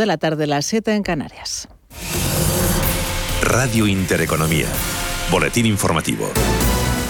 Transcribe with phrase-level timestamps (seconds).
[0.00, 1.68] de la tarde, las 7 en Canarias.
[3.42, 4.66] Radio Intereconomía.
[5.30, 6.28] Boletín informativo.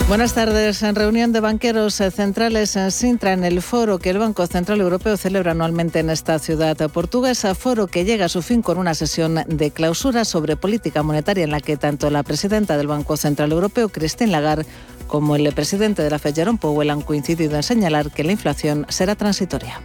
[0.09, 0.83] Buenas tardes.
[0.83, 5.17] En reunión de banqueros centrales en Sintra, en el foro que el Banco Central Europeo
[5.17, 9.45] celebra anualmente en esta ciudad portuguesa, foro que llega a su fin con una sesión
[9.47, 13.89] de clausura sobre política monetaria en la que tanto la presidenta del Banco Central Europeo,
[13.89, 14.67] Christine Lagarde,
[15.07, 18.87] como el presidente de la Fed, Jerome Powell, han coincidido en señalar que la inflación
[18.89, 19.81] será transitoria.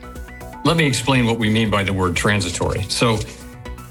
[0.65, 2.81] Let me explain what we mean by the word transitory.
[2.89, 3.19] So,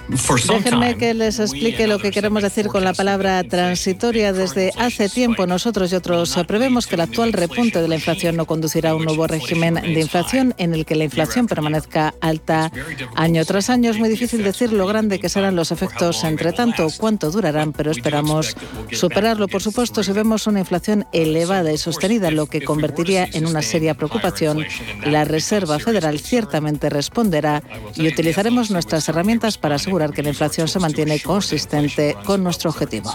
[0.09, 4.35] Déjenme que les explique lo que queremos decir con la palabra transitoria.
[4.35, 8.45] Desde hace tiempo nosotros y otros prevemos que el actual repunte de la inflación no
[8.45, 12.71] conducirá a un nuevo régimen de inflación en el que la inflación permanezca alta
[13.17, 13.91] año tras año.
[13.91, 17.91] Es muy difícil decir lo grande que serán los efectos entre tanto, cuánto durarán, pero
[17.91, 18.57] esperamos
[18.93, 19.49] superarlo.
[19.49, 23.95] Por supuesto, si vemos una inflación elevada y sostenida, lo que convertiría en una seria
[23.95, 24.67] preocupación,
[25.07, 27.63] la Reserva Federal ciertamente responderá
[27.97, 33.13] y utilizaremos nuestras herramientas para asegurar que la inflación se mantiene consistente con nuestro objetivo.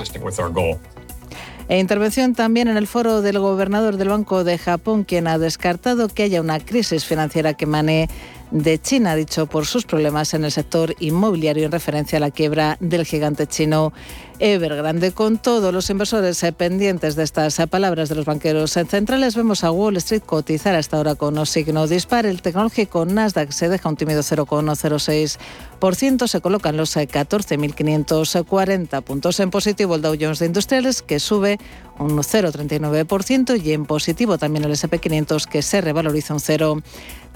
[1.68, 6.08] E intervención también en el foro del gobernador del Banco de Japón, quien ha descartado
[6.08, 8.10] que haya una crisis financiera que mane
[8.50, 12.78] de China, dicho por sus problemas en el sector inmobiliario en referencia a la quiebra
[12.80, 13.94] del gigante chino
[14.40, 15.12] Evergrande.
[15.12, 19.96] Con todos los inversores pendientes de estas palabras de los banqueros centrales, vemos a Wall
[19.98, 22.26] Street cotizar hasta ahora con un signo dispar.
[22.26, 29.96] El tecnológico Nasdaq se deja un tímido 0,06%, se colocan los 14.540 puntos en positivo
[29.96, 31.58] el Dow Jones de Industriales, que sube
[32.00, 36.82] un 0,39% y en positivo también el SP500 que se revaloriza un 0.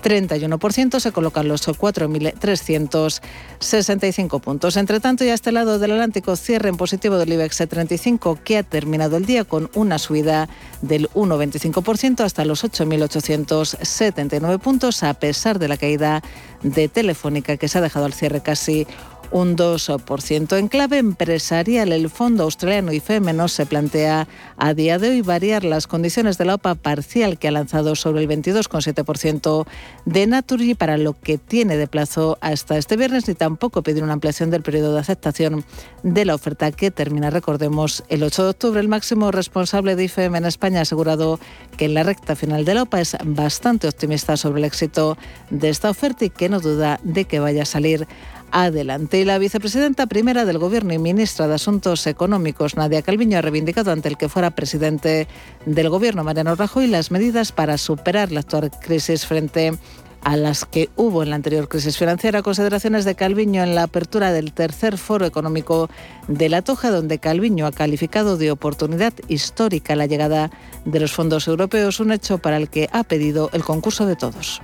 [0.04, 4.78] 31%, se colocan los 4.365 puntos.
[4.78, 8.59] Entre tanto, y a este lado del Atlántico, cierre en positivo del IBEX 35, que
[8.59, 10.48] ha terminado el día con una subida
[10.81, 16.22] del 1,25% hasta los 8.879 puntos, a pesar de la caída
[16.62, 18.88] de Telefónica, que se ha dejado al cierre casi
[19.34, 20.58] un 2%.
[20.58, 25.64] En clave empresarial, el fondo australiano IFEM no se plantea a día de hoy variar
[25.64, 29.66] las condiciones de la OPA parcial que ha lanzado sobre el 22,7%
[30.06, 34.13] de Naturgy para lo que tiene de plazo hasta este viernes, ni tampoco pedir una
[34.13, 35.66] ampliación del periodo de aceptación
[36.03, 38.79] de la oferta que termina, recordemos, el 8 de octubre.
[38.79, 41.40] El máximo responsable de IFEM en España ha asegurado
[41.75, 45.18] que en la recta final de la OPA es bastante optimista sobre el éxito
[45.50, 48.08] de esta oferta y que no duda de que vaya a salir
[48.53, 49.25] adelante.
[49.25, 54.08] la vicepresidenta primera del Gobierno y ministra de Asuntos Económicos, Nadia Calviño, ha reivindicado ante
[54.08, 55.28] el que fuera presidente
[55.66, 59.74] del Gobierno, Mariano Rajoy, las medidas para superar la actual crisis frente
[60.22, 62.44] a las que hubo en la anterior crisis financiera.
[62.44, 65.90] Consideraciones de Calviño en la apertura del tercer foro económico
[66.28, 70.52] de La Toja, donde Calviño ha calificado de oportunidad histórica la llegada
[70.85, 74.62] de los fondos europeos, un hecho para el que ha pedido el concurso de todos.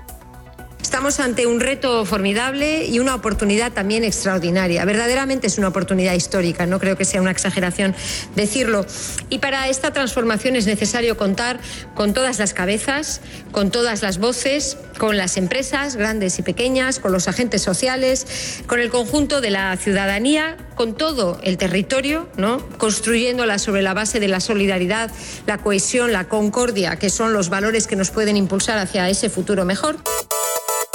[0.82, 4.84] Estamos ante un reto formidable y una oportunidad también extraordinaria.
[4.86, 7.96] Verdaderamente es una oportunidad histórica, no creo que sea una exageración
[8.36, 8.86] decirlo.
[9.30, 11.60] Y para esta transformación es necesario contar
[11.96, 17.12] con todas las cabezas, con todas las voces, con las empresas, grandes y pequeñas, con
[17.12, 22.68] los agentes sociales, con el conjunto de la ciudadanía, con todo el territorio, ¿no?
[22.78, 25.12] construyéndola sobre la base de la solidaridad,
[25.46, 29.66] la cohesión, la concordia, que son los valores que nos pueden impulsar hacia ese futuro
[29.66, 29.98] mejor.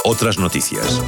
[0.07, 1.01] Otras noticias.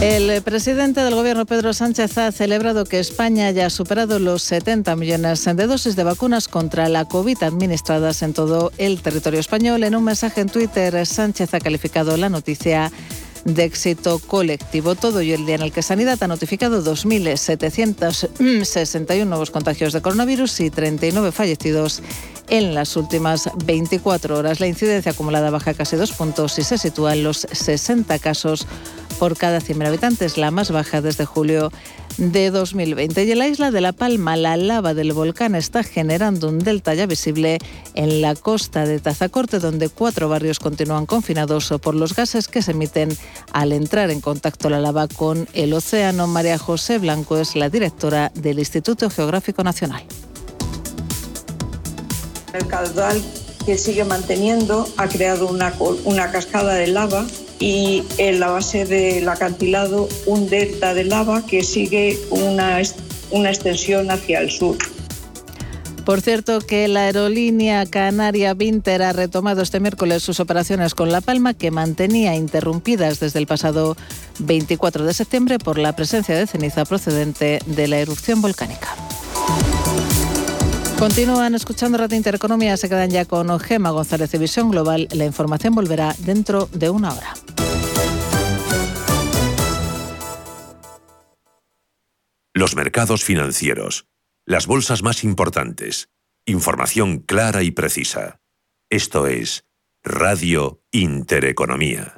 [0.00, 5.44] El presidente del Gobierno, Pedro Sánchez, ha celebrado que España haya superado los 70 millones
[5.44, 9.82] de dosis de vacunas contra la COVID administradas en todo el territorio español.
[9.82, 12.92] En un mensaje en Twitter, Sánchez ha calificado la noticia
[13.44, 14.94] de éxito colectivo.
[14.94, 20.60] Todo y el día en el que Sanidad ha notificado 2.761 nuevos contagios de coronavirus
[20.60, 22.02] y 39 fallecidos
[22.48, 24.60] en las últimas 24 horas.
[24.60, 28.66] La incidencia acumulada baja casi dos puntos y se sitúa en los 60 casos
[29.18, 31.72] por cada 100.000 habitantes, la más baja desde julio
[32.18, 33.24] de 2020.
[33.24, 36.92] Y en la isla de La Palma, la lava del volcán está generando un delta
[36.94, 37.58] ya visible
[37.94, 42.72] en la costa de Tazacorte, donde cuatro barrios continúan confinados por los gases que se
[42.72, 43.16] emiten
[43.52, 46.26] al entrar en contacto la lava con el océano.
[46.26, 50.02] María José Blanco es la directora del Instituto Geográfico Nacional.
[52.52, 53.22] El caudal
[53.64, 55.72] que sigue manteniendo ha creado una,
[56.04, 57.26] una cascada de lava
[57.60, 62.80] y en la base del acantilado un delta de lava que sigue una,
[63.30, 64.76] una extensión hacia el sur.
[66.08, 71.20] Por cierto, que la aerolínea canaria Vinter ha retomado este miércoles sus operaciones con La
[71.20, 73.94] Palma, que mantenía interrumpidas desde el pasado
[74.38, 78.88] 24 de septiembre por la presencia de ceniza procedente de la erupción volcánica.
[80.98, 85.08] Continúan escuchando Radio Intereconomía, se quedan ya con Gema González de Visión Global.
[85.12, 87.34] La información volverá dentro de una hora.
[92.58, 94.08] los mercados financieros,
[94.44, 96.10] las bolsas más importantes,
[96.44, 98.40] información clara y precisa.
[98.90, 99.64] Esto es
[100.02, 102.17] Radio Intereconomía.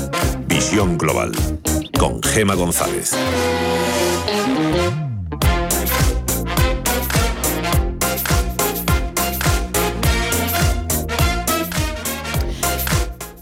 [0.61, 1.31] Visión Global
[1.97, 3.15] con Gema González.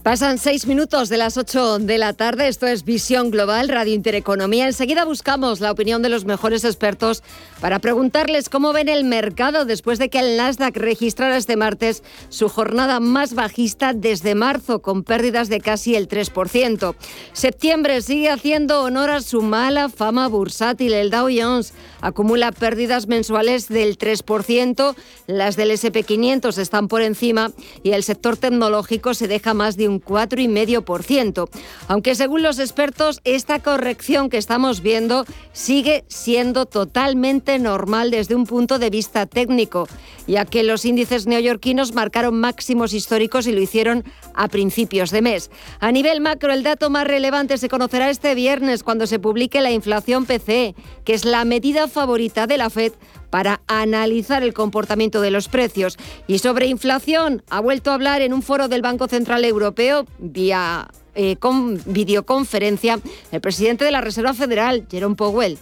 [0.10, 2.48] Pasan seis minutos de las ocho de la tarde.
[2.48, 4.66] Esto es Visión Global, Radio Intereconomía.
[4.66, 7.22] Enseguida buscamos la opinión de los mejores expertos
[7.62, 12.50] para preguntarles cómo ven el mercado después de que el Nasdaq registrara este martes su
[12.50, 16.96] jornada más bajista desde marzo, con pérdidas de casi el 3%.
[17.32, 20.94] Septiembre sigue haciendo honor a su mala fama bursátil.
[20.94, 24.96] El Dow Jones acumula pérdidas mensuales del 3%,
[25.28, 27.52] las del SP500 están por encima
[27.84, 31.50] y el sector tecnológico se deja más de un 4,5%.
[31.88, 38.46] Aunque según los expertos, esta corrección que estamos viendo sigue siendo totalmente normal desde un
[38.46, 39.88] punto de vista técnico,
[40.28, 44.04] ya que los índices neoyorquinos marcaron máximos históricos y lo hicieron
[44.34, 45.52] a principios de mes.
[45.80, 49.72] A nivel macro, el dato más relevante se conocerá este viernes cuando se publique la
[49.72, 52.94] inflación PCE, que es la medida favorita de la Fed
[53.30, 55.98] para analizar el comportamiento de los precios.
[56.28, 60.88] Y sobre inflación, ha vuelto a hablar en un foro del Banco Central Europeo vía
[61.16, 63.00] eh, con videoconferencia
[63.32, 65.58] el presidente de la Reserva Federal, Jerome Powell.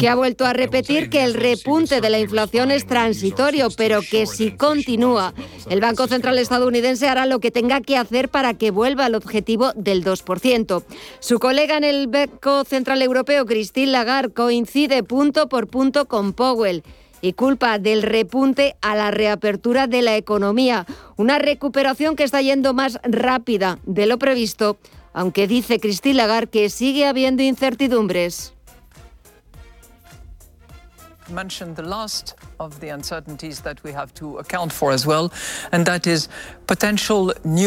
[0.00, 4.26] Que ha vuelto a repetir que el repunte de la inflación es transitorio, pero que
[4.26, 5.34] si continúa,
[5.68, 9.72] el Banco Central estadounidense hará lo que tenga que hacer para que vuelva al objetivo
[9.74, 10.84] del 2%.
[11.20, 16.82] Su colega en el Banco Central Europeo, Christine Lagarde, coincide punto por punto con Powell
[17.26, 20.86] y culpa del repunte a la reapertura de la economía.
[21.16, 24.78] Una recuperación que está yendo más rápida de lo previsto,
[25.12, 28.54] aunque dice Christine Lagarde que sigue habiendo incertidumbres.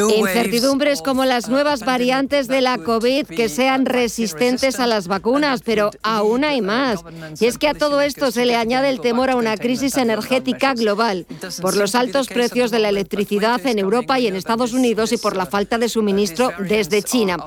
[0.09, 5.61] Incertidumbres como las uh, nuevas variantes de la COVID que sean resistentes a las vacunas,
[5.63, 7.01] pero aún hay más.
[7.39, 10.73] Y es que a todo esto se le añade el temor a una crisis energética
[10.73, 11.25] global
[11.61, 15.35] por los altos precios de la electricidad en Europa y en Estados Unidos y por
[15.35, 17.37] la falta de suministro desde China.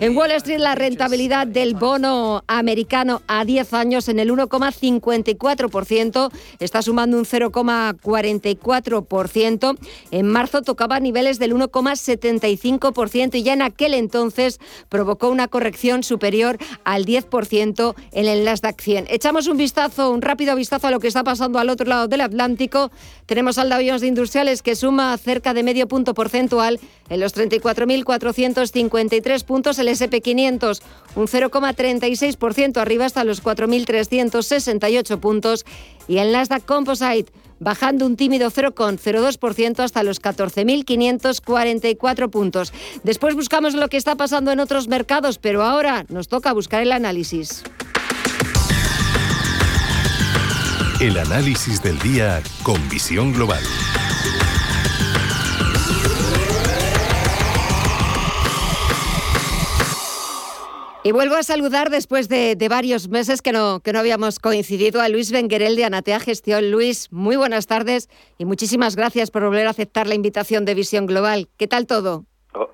[0.00, 6.82] En Wall Street la rentabilidad del bono americano a 10 años en el 1,54% está
[6.90, 9.78] sumando un 0,44%.
[10.10, 14.58] En marzo tocaba niveles del 1,75% y ya en aquel entonces
[14.88, 19.06] provocó una corrección superior al 10% en el Nasdaq 100.
[19.08, 22.22] Echamos un vistazo, un rápido vistazo a lo que está pasando al otro lado del
[22.22, 22.90] Atlántico.
[23.26, 27.36] Tenemos al Dow Jones de Industriales que suma cerca de medio punto porcentual en los
[27.36, 30.80] 34.453 puntos, el SP500
[31.16, 35.64] un 0,36% arriba hasta los 4.368 puntos
[36.10, 42.72] y el Nasdaq Composite bajando un tímido 0,02% hasta los 14.544 puntos.
[43.04, 46.90] Después buscamos lo que está pasando en otros mercados, pero ahora nos toca buscar el
[46.90, 47.62] análisis.
[51.00, 53.62] El análisis del día con visión global.
[61.02, 65.08] Y vuelvo a saludar después de, varios meses que no, que no habíamos coincidido a
[65.08, 66.70] Luis Benguerel de Anatea Gestión.
[66.70, 71.06] Luis, muy buenas tardes y muchísimas gracias por volver a aceptar la invitación de Visión
[71.06, 71.48] Global.
[71.56, 72.26] ¿Qué tal todo?
[72.52, 72.68] Oh,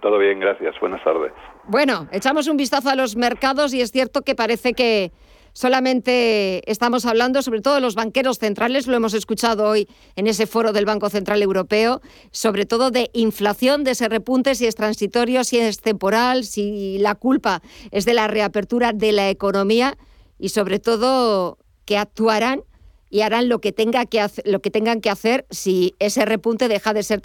[0.00, 0.78] todo bien, gracias.
[0.80, 1.32] Buenas tardes.
[1.64, 5.10] Bueno, echamos un vistazo a los mercados y es cierto que parece que,
[5.54, 10.46] Solamente estamos hablando, sobre todo de los banqueros centrales, lo hemos escuchado hoy en ese
[10.46, 15.44] foro del Banco Central Europeo, sobre todo de inflación, de ese repunte, si es transitorio,
[15.44, 19.98] si es temporal, si la culpa es de la reapertura de la economía
[20.38, 22.62] y sobre todo que actuarán
[23.10, 26.94] y harán lo que, tenga que lo que tengan que hacer si ese repunte deja
[26.94, 27.20] de ser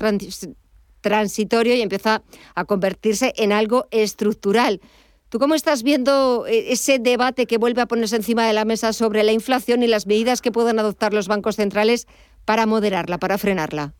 [1.00, 2.24] transitorio y empieza
[2.56, 4.82] a convertirse en algo estructural.
[5.30, 8.94] ¿Tú cómo estás viendo eh, ese debate que vuelve a ponerse encima de la mesa
[8.94, 12.08] sobre la inflación y las medidas que puedan adoptar los bancos centrales
[12.46, 13.94] para moderarla, para frenarla?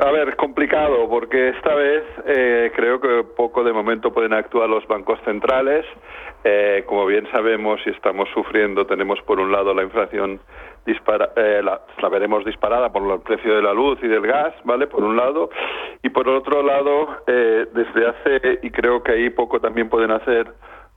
[0.00, 4.86] A ver, complicado, porque esta vez eh, creo que poco de momento pueden actuar los
[4.86, 5.84] bancos centrales.
[6.44, 10.40] Eh, como bien sabemos y estamos sufriendo, tenemos por un lado la inflación
[10.92, 14.86] dispara, eh, la, veremos disparada por el precio de la luz y del gas, ¿vale?
[14.86, 15.50] Por un lado.
[16.02, 20.46] Y por otro lado, desde hace, y creo que ahí poco también pueden hacer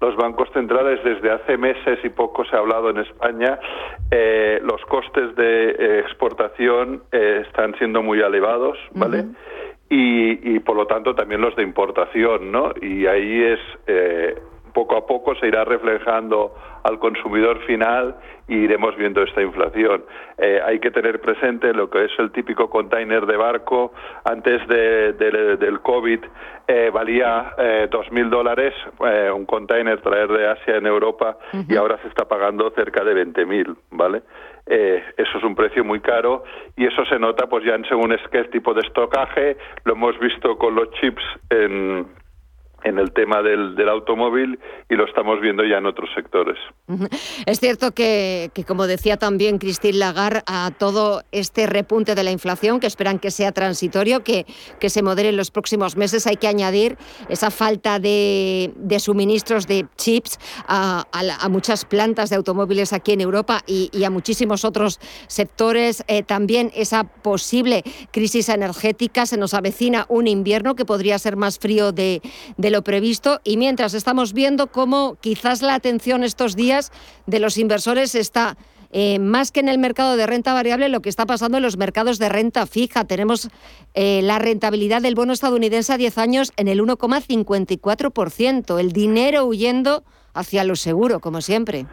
[0.01, 3.60] los bancos centrales desde hace meses y poco se ha hablado en España,
[4.10, 9.25] eh, los costes de eh, exportación eh, están siendo muy elevados, ¿vale?
[9.89, 12.71] y, y, por lo tanto también los de importación, ¿no?
[12.81, 13.60] Y ahí es
[14.73, 18.15] poco a poco se irá reflejando al consumidor final
[18.47, 20.03] y iremos viendo esta inflación.
[20.37, 23.93] Eh, hay que tener presente lo que es el típico container de barco.
[24.25, 26.19] Antes del COVID
[26.67, 28.73] eh, valía eh, 2.000 dólares
[29.05, 31.37] eh, un container traer de Asia en Europa
[31.67, 34.23] y ahora se está pagando cerca de 20.000, ¿vale?
[34.63, 36.43] eso es un precio muy caro
[36.77, 39.57] y eso se nota pues ya en según es qué tipo de estocaje.
[39.83, 42.05] Lo hemos visto con los chips en
[42.83, 44.59] en el tema del, del, automóvil
[44.89, 46.57] y lo estamos viendo ya en otros sectores.
[47.45, 52.31] Es cierto que, que, como decía también Christine Lagarde, a todo este repunte de la
[52.31, 54.45] inflación, que esperan que sea transitorio, que,
[54.79, 56.97] que se modere en los próximos meses, hay que añadir
[57.29, 63.21] esa falta de, de suministros de chips a, a, muchas plantas de automóviles aquí en
[63.21, 66.03] Europa y, y a muchísimos otros sectores.
[66.07, 71.59] Eh, también esa posible crisis energética, se nos avecina un invierno que podría ser más
[71.59, 72.21] frío de,
[72.57, 76.91] de lo previsto y mientras estamos viendo cómo quizás la atención estos días
[77.27, 78.57] de los inversores está
[78.93, 81.77] eh, más que en el mercado de renta variable, lo que está pasando en los
[81.77, 83.05] mercados de renta fija.
[83.05, 83.47] Tenemos
[83.93, 90.03] eh, la rentabilidad del bono estadounidense a 10 años en el 1,54%, el dinero huyendo
[90.33, 91.85] hacia lo seguro, como siempre.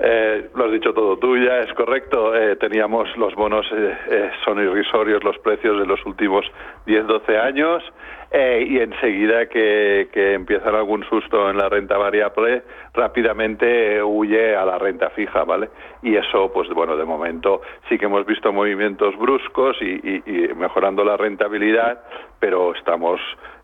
[0.00, 2.34] Eh, lo has dicho todo tú, ya es correcto.
[2.34, 6.44] Eh, teníamos los bonos, eh, son irrisorios los precios de los últimos
[6.86, 7.82] 10-12 años
[8.30, 12.62] y enseguida que, que empieza algún susto en la renta variable,
[12.92, 15.70] rápidamente huye a la renta fija, ¿vale?
[16.02, 20.22] Y eso, pues bueno, de momento sí que hemos visto movimientos bruscos y
[20.56, 22.02] mejorando la rentabilidad,
[22.38, 23.18] pero estamos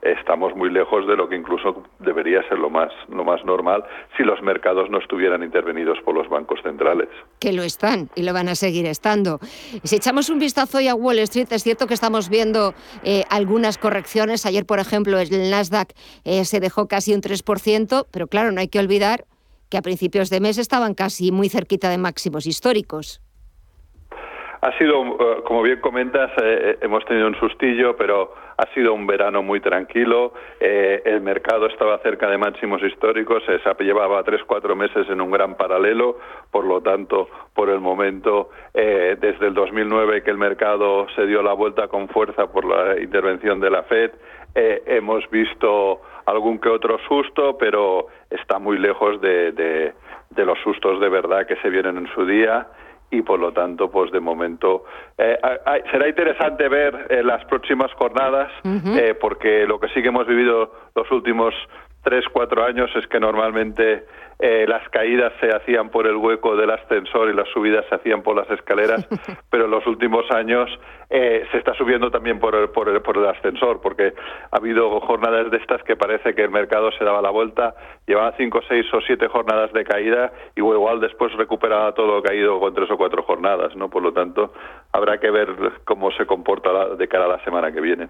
[0.05, 3.85] estamos muy lejos de lo que incluso debería ser lo más, lo más normal
[4.17, 7.09] si los mercados no estuvieran intervenidos por los bancos centrales.
[7.41, 9.39] Que lo están y lo van a seguir estando.
[9.83, 13.79] Si echamos un vistazo hoy a Wall Street, es cierto que estamos viendo eh, algunas
[13.79, 14.47] correcciones.
[14.47, 15.93] Ayer, por ejemplo, el Nasdaq
[16.25, 19.25] eh, se dejó casi un 3%, pero claro, no hay que olvidar
[19.71, 23.24] que a principios de mes estaban casi muy cerquita de máximos históricos.
[24.65, 26.31] Ha sido, eh, como bien comentas,
[26.81, 31.99] hemos tenido un sustillo, pero ha sido un verano muy tranquilo, eh, el mercado estaba
[31.99, 36.19] cerca de máximos históricos, se llevaba tres, cuatro meses en un gran paralelo,
[36.51, 41.43] por lo tanto, por el momento, eh, desde el 2009 que el mercado se dio
[41.43, 44.13] la vuelta con fuerza por la intervención de la FED,
[44.55, 49.93] eh, hemos visto algún que otro susto, pero está muy lejos de
[50.31, 52.67] los sustos de verdad que se vienen en su día
[53.11, 54.85] y por lo tanto, pues de momento
[55.19, 55.39] eh,
[55.91, 60.73] será interesante ver eh, las próximas jornadas eh, porque lo que sí que hemos vivido
[60.95, 61.55] los últimos
[62.05, 64.05] tres, cuatro años es que normalmente
[64.39, 68.23] eh, las caídas se hacían por el hueco del ascensor y las subidas se hacían
[68.23, 69.07] por las escaleras,
[69.51, 70.69] pero en los últimos años
[71.17, 74.15] eh, se está subiendo también por el, por, el, por el ascensor, porque
[74.51, 78.35] ha habido jornadas de estas que parece que el mercado se daba la vuelta, llevaba
[78.37, 82.75] cinco, seis o siete jornadas de caída y igual después recuperaba todo lo caído con
[82.75, 83.89] tres o cuatro jornadas, ¿no?
[83.89, 84.53] Por lo tanto,
[84.91, 85.55] habrá que ver
[85.85, 88.09] cómo se comporta de cara a la semana que viene.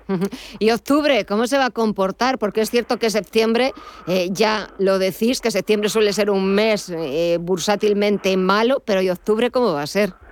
[0.59, 2.39] ¿Y octubre, cómo se va a comportar?
[2.39, 3.73] Porque es cierto que septiembre,
[4.07, 9.11] eh, ya lo decís, que septiembre suele ser un mes eh, bursátilmente malo, pero ¿y
[9.11, 10.24] octubre cómo va a ser?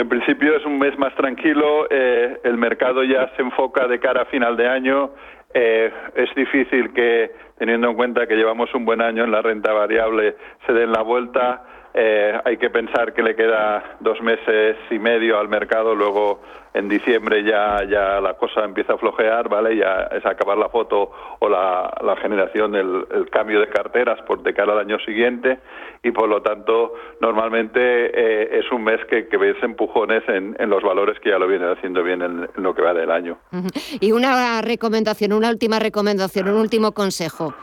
[0.00, 4.22] En principio es un mes más tranquilo, eh, el mercado ya se enfoca de cara
[4.22, 5.10] a final de año.
[5.52, 9.74] Eh, es difícil que, teniendo en cuenta que llevamos un buen año en la renta
[9.74, 11.64] variable, se den la vuelta.
[11.92, 16.40] Eh, hay que pensar que le queda dos meses y medio al mercado, luego
[16.72, 19.76] en diciembre ya, ya la cosa empieza a flojear, ¿vale?
[19.76, 24.54] Ya es acabar la foto o la, generación del el cambio de carteras por de
[24.54, 25.58] cara al año siguiente
[26.02, 30.70] y por lo tanto normalmente eh, es un mes que, que ves empujones en, en,
[30.70, 33.38] los valores que ya lo vienen haciendo bien en, en lo que va del año.
[34.00, 37.54] Y una recomendación, una última recomendación, un último consejo.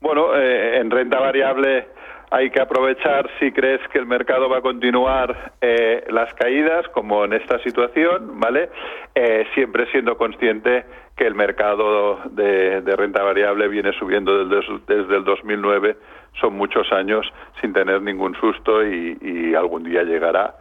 [0.00, 1.88] Bueno, eh, en renta variable
[2.30, 7.24] hay que aprovechar si crees que el mercado va a continuar eh, las caídas, como
[7.24, 8.70] en esta situación, ¿vale?
[9.14, 10.84] Eh, siempre siendo consciente
[11.16, 15.96] que el mercado de, renta variable viene subiendo desde, desde, el 2009,
[16.40, 17.26] son muchos años
[17.60, 20.54] sin tener ningún susto y, y algún día llegará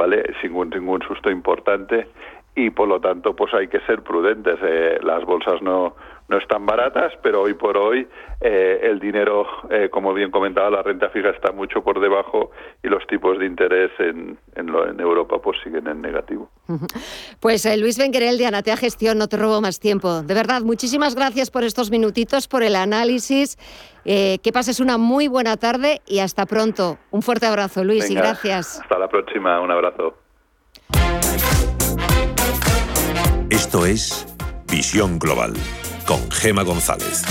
[0.00, 0.32] ¿vale?
[0.40, 2.08] Sin ningún susto importante
[2.54, 4.58] y por lo tanto pues hay que ser prudentes.
[4.62, 5.94] Eh, las bolsas no,
[6.30, 8.06] no están baratas, pero hoy por hoy
[8.40, 12.52] eh, el dinero, eh, como bien comentaba, la renta fija está mucho por debajo
[12.84, 16.48] y los tipos de interés en, en, Europa pues siguen en negativo.
[17.40, 20.22] Pues Luis Benguerel de Anatea Gestión, no te robo más tiempo.
[20.22, 23.56] De verdad, muchísimas gracias por estos minutitos, por el análisis.
[24.04, 26.98] que pases una muy buena tarde y hasta pronto.
[27.10, 28.80] Un fuerte abrazo, Luis, y gracias.
[28.80, 30.18] Hasta la próxima, un abrazo.
[33.50, 34.26] Esto es
[34.70, 35.54] Visión Global
[36.10, 37.22] con Gema González.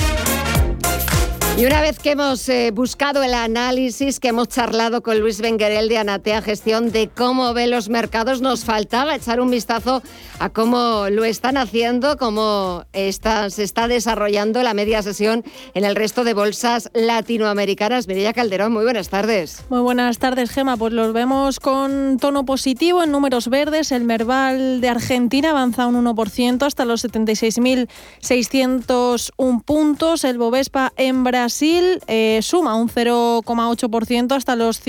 [1.60, 5.90] Y una vez que hemos eh, buscado el análisis, que hemos charlado con Luis Benguerel
[5.90, 10.02] de Anatea Gestión de cómo ve los mercados, nos faltaba echar un vistazo
[10.40, 15.98] a cómo lo están haciendo, cómo está, se está desarrollando la media sesión en el
[15.98, 18.08] resto de bolsas latinoamericanas.
[18.08, 19.66] Mireya Calderón, muy buenas tardes.
[19.68, 20.78] Muy buenas tardes, Gema.
[20.78, 23.92] Pues los vemos con tono positivo en números verdes.
[23.92, 30.24] El Merval de Argentina avanza un 1% hasta los 76.601 puntos.
[30.24, 34.80] El Bovespa en Brasil Brasil eh, suma un 0,8% hasta los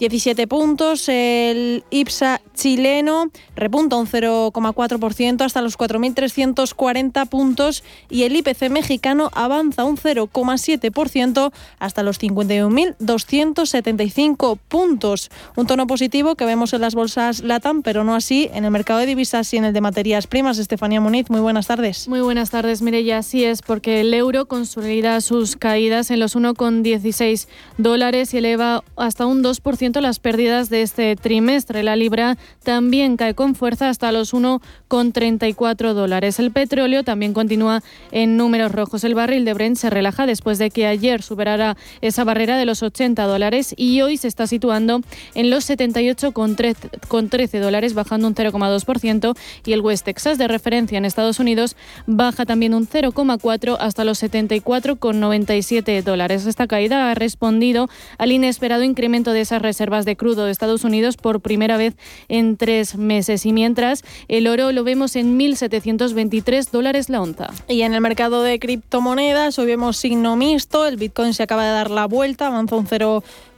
[0.00, 1.08] 111.017 puntos.
[1.08, 9.84] El IPSA chileno repunta un 0,4% hasta los 4.340 puntos y el IPC mexicano avanza
[9.84, 15.30] un 0,7% hasta los 51.275 puntos.
[15.56, 19.00] Un tono positivo que vemos en las bolsas LATAM, pero no así en el mercado
[19.00, 20.58] de divisas y en el de materias primas.
[20.58, 22.06] Estefanía Muniz, muy buenas tardes.
[22.08, 23.18] Muy buenas tardes, Mireya.
[23.18, 29.26] Así es, porque el euro consolida sus caídas en los 1,16 dólares y eleva hasta
[29.26, 31.82] un 2% las pérdidas de este trimestre.
[31.82, 36.38] La libra también cae con fuerza hasta los 1,34 dólares.
[36.38, 37.82] El petróleo también continúa
[38.12, 39.02] en números rojos.
[39.02, 42.84] El barril de Brent se relaja después de que ayer superara esa barrera de los
[42.84, 45.00] 80 dólares y hoy se está situando
[45.34, 51.40] en los 78,13 dólares, bajando un 0,2% y el West Texas de referencia en Estados
[51.40, 51.74] Unidos
[52.06, 56.46] baja también un 0,4 hasta los 74 con 97 dólares.
[56.46, 61.16] Esta caída ha respondido al inesperado incremento de esas reservas de crudo de Estados Unidos
[61.16, 61.94] por primera vez
[62.28, 63.46] en tres meses.
[63.46, 67.48] Y mientras el oro lo vemos en 1.723 dólares la onza.
[67.66, 70.86] Y en el mercado de criptomonedas hoy vemos signo mixto.
[70.86, 72.86] El Bitcoin se acaba de dar la vuelta, avanza un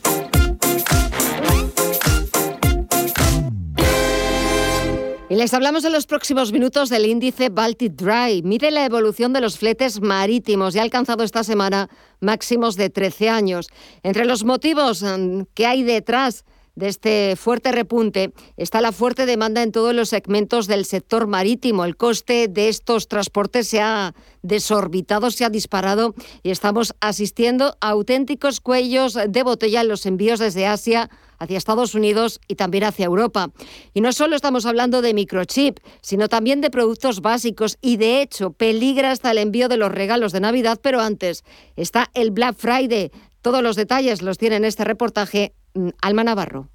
[5.37, 8.41] Les hablamos en los próximos minutos del índice Baltic Dry.
[8.41, 10.73] Mire la evolución de los fletes marítimos.
[10.73, 13.67] Ya ha alcanzado esta semana máximos de 13 años.
[14.01, 16.43] Entre los motivos mm, que hay detrás
[16.77, 21.85] de este fuerte repunte está la fuerte demanda en todos los segmentos del sector marítimo.
[21.85, 24.13] El coste de estos transportes se ha
[24.43, 26.13] desorbitado, se ha disparado
[26.43, 31.09] y estamos asistiendo a auténticos cuellos de botella en los envíos desde Asia
[31.39, 33.49] hacia Estados Unidos y también hacia Europa.
[33.95, 38.51] Y no solo estamos hablando de microchip, sino también de productos básicos y de hecho
[38.51, 41.43] peligra hasta el envío de los regalos de Navidad, pero antes
[41.75, 43.11] está el Black Friday.
[43.41, 45.53] Todos los detalles los tiene en este reportaje
[46.01, 46.69] Alma Navarro.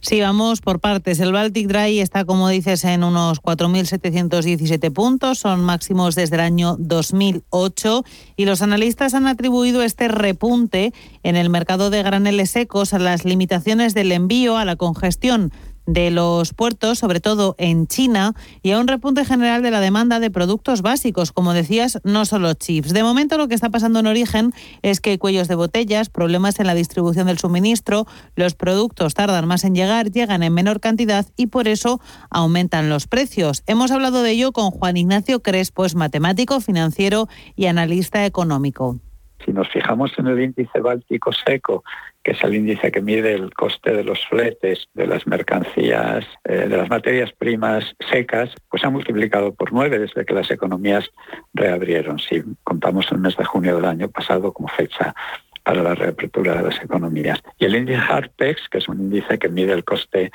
[0.00, 1.18] Sí, vamos por partes.
[1.20, 6.76] El Baltic Dry está, como dices, en unos 4.717 puntos, son máximos desde el año
[6.78, 8.04] 2008
[8.36, 13.24] y los analistas han atribuido este repunte en el mercado de graneles secos a las
[13.24, 15.50] limitaciones del envío, a la congestión
[15.86, 20.20] de los puertos, sobre todo en China, y a un repunte general de la demanda
[20.20, 22.92] de productos básicos, como decías, no solo chips.
[22.92, 26.66] De momento lo que está pasando en origen es que cuellos de botellas, problemas en
[26.66, 31.46] la distribución del suministro, los productos tardan más en llegar, llegan en menor cantidad y
[31.46, 33.62] por eso aumentan los precios.
[33.66, 38.98] Hemos hablado de ello con Juan Ignacio Crespo, es matemático, financiero y analista económico.
[39.44, 41.84] Si nos fijamos en el índice báltico seco,
[42.26, 46.66] que es el índice que mide el coste de los fletes de las mercancías, eh,
[46.68, 51.08] de las materias primas secas, pues ha multiplicado por nueve desde que las economías
[51.54, 52.18] reabrieron.
[52.18, 55.14] Si contamos el mes de junio del año pasado como fecha
[55.62, 57.40] para la reapertura de las economías.
[57.60, 60.32] Y el índice Harpex, que es un índice que mide el coste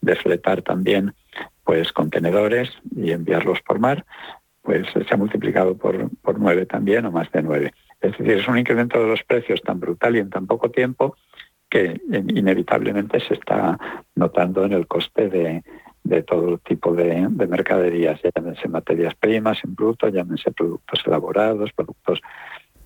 [0.00, 1.12] de fletar también
[1.62, 4.06] pues contenedores y enviarlos por mar,
[4.62, 7.74] pues se ha multiplicado por, por nueve también o más de nueve.
[8.00, 11.16] Es decir, es un incremento de los precios tan brutal y en tan poco tiempo
[11.68, 13.78] que inevitablemente se está
[14.14, 20.52] notando en el coste de, todo tipo de, mercaderías, llámense materias primas en bruto, llámense
[20.52, 22.20] productos elaborados, productos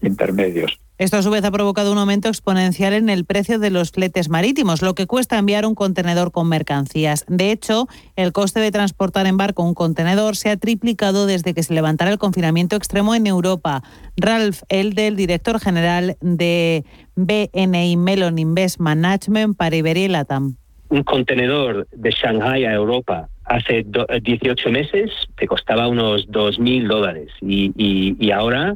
[0.02, 0.78] intermedios.
[0.98, 4.28] Esto a su vez ha provocado un aumento exponencial en el precio de los fletes
[4.28, 7.24] marítimos, lo que cuesta enviar un contenedor con mercancías.
[7.28, 11.62] De hecho, el coste de transportar en barco un contenedor se ha triplicado desde que
[11.62, 13.84] se levantara el confinamiento extremo en Europa.
[14.16, 16.84] Ralph Eldel, director general de
[17.14, 20.56] BNI Melon Invest Management para Iberia y Latam.
[20.88, 23.86] Un contenedor de Shanghai a Europa hace
[24.22, 28.74] 18 meses te costaba unos 2.000 dólares y, y ahora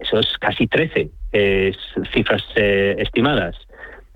[0.00, 1.10] eso es casi 13
[2.12, 3.56] cifras eh, estimadas.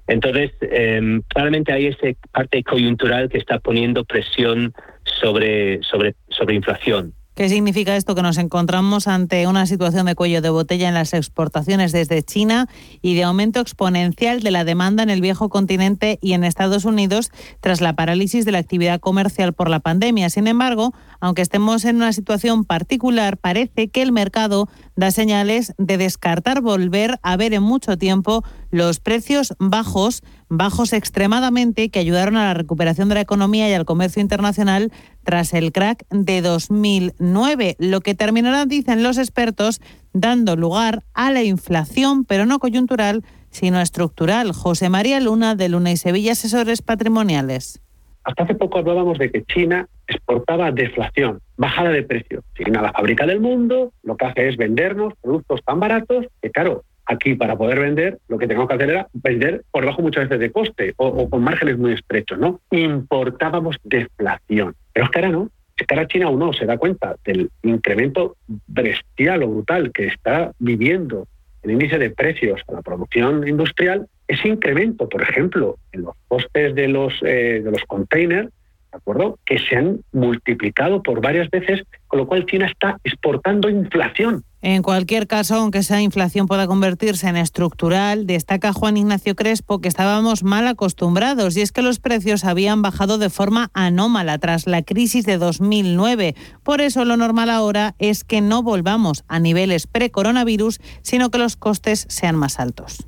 [0.07, 7.15] Entonces, em, claramente hay esa parte coyuntural que está poniendo presión sobre, sobre, sobre inflación.
[7.35, 8.15] ¿Qué significa esto?
[8.15, 12.69] Que nos encontramos ante una situación de cuello de botella en las exportaciones desde China
[13.03, 17.33] y de aumento exponencial de la demanda en el viejo continente y en Estados Unidos
[17.61, 20.31] tras la parálisis de la actividad comercial por la pandemia.
[20.31, 25.99] Sin embargo, aunque estemos en una situación particular, parece que el mercado da señales de
[25.99, 28.45] descartar volver a ver en mucho tiempo
[28.75, 33.85] los precios bajos, bajos extremadamente, que ayudaron a la recuperación de la economía y al
[33.85, 34.91] comercio internacional
[35.23, 39.81] tras el crack de 2009, lo que terminará, dicen los expertos,
[40.13, 44.53] dando lugar a la inflación, pero no coyuntural, sino estructural.
[44.53, 47.81] José María Luna, de Luna y Sevilla Asesores Patrimoniales.
[48.25, 52.43] Hasta hace poco hablábamos de que China exportaba deflación, bajada de precio.
[52.57, 56.83] China, la fábrica del mundo, lo que hace es vendernos productos tan baratos que, claro,
[57.07, 60.41] aquí para poder vender, lo que tenemos que hacer era vender por debajo muchas veces
[60.41, 62.61] de coste o, con márgenes muy estrechos, ¿no?
[62.71, 64.75] Importábamos deflación.
[64.93, 65.51] Pero es que ahora no.
[65.77, 68.37] Es que ahora China aún no se da cuenta del incremento
[68.67, 71.27] bestial o brutal que está viviendo
[71.63, 74.07] el índice de precios a la producción industrial.
[74.29, 78.51] Ese incremento, por ejemplo, en los costes de los, eh, de los containers,
[78.95, 79.39] ¿de acuerdo?
[79.45, 84.83] Que se han multiplicado por varias veces, con lo cual China está exportando inflación en
[84.83, 90.43] cualquier caso, aunque esa inflación pueda convertirse en estructural, destaca Juan Ignacio Crespo que estábamos
[90.43, 95.27] mal acostumbrados y es que los precios habían bajado de forma anómala tras la crisis
[95.27, 96.35] de 2009.
[96.63, 101.57] Por eso lo normal ahora es que no volvamos a niveles pre-coronavirus, sino que los
[101.57, 103.07] costes sean más altos.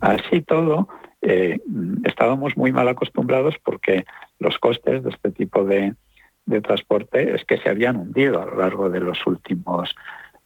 [0.00, 0.88] Así todo,
[1.22, 1.60] eh,
[2.02, 4.04] estábamos muy mal acostumbrados porque
[4.38, 5.94] los costes de este tipo de,
[6.46, 9.94] de transporte es que se habían hundido a lo largo de los últimos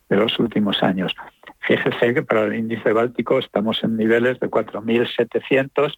[0.09, 1.15] de los últimos años.
[1.61, 5.95] Fíjese que para el índice báltico estamos en niveles de 4.700,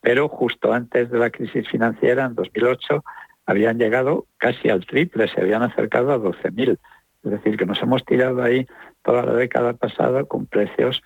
[0.00, 3.04] pero justo antes de la crisis financiera, en 2008,
[3.46, 6.76] habían llegado casi al triple, se habían acercado a 12.000.
[7.22, 8.66] Es decir, que nos hemos tirado ahí
[9.02, 11.02] toda la década pasada con precios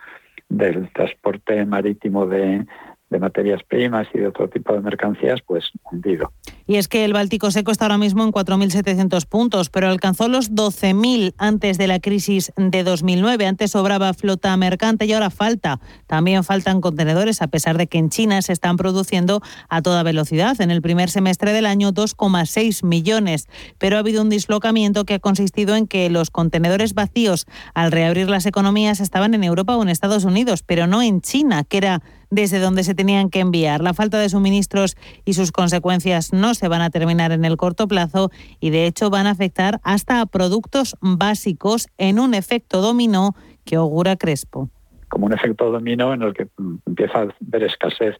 [0.48, 2.64] del transporte marítimo de,
[3.10, 6.32] de materias primas y de otro tipo de mercancías, pues hundido.
[6.70, 10.52] Y es que el Báltico Seco está ahora mismo en 4.700 puntos, pero alcanzó los
[10.52, 13.44] 12.000 antes de la crisis de 2009.
[13.44, 15.80] Antes sobraba flota mercante y ahora falta.
[16.06, 20.60] También faltan contenedores, a pesar de que en China se están produciendo a toda velocidad.
[20.60, 23.48] En el primer semestre del año, 2,6 millones.
[23.78, 28.30] Pero ha habido un dislocamiento que ha consistido en que los contenedores vacíos, al reabrir
[28.30, 32.00] las economías, estaban en Europa o en Estados Unidos, pero no en China, que era
[32.30, 33.82] desde donde se tenían que enviar.
[33.82, 37.88] La falta de suministros y sus consecuencias no se van a terminar en el corto
[37.88, 43.34] plazo y de hecho van a afectar hasta a productos básicos en un efecto dominó
[43.64, 44.68] que augura Crespo.
[45.08, 46.48] Como un efecto dominó en el que
[46.86, 48.16] empieza a haber escasez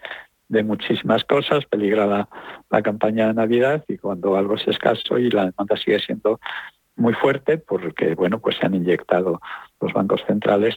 [0.49, 5.51] de muchísimas cosas, peligra la, campaña de Navidad y cuando algo es escaso y la
[5.51, 6.41] demanda sigue siendo
[6.97, 9.41] muy fuerte porque bueno pues se han inyectado
[9.81, 10.77] los bancos centrales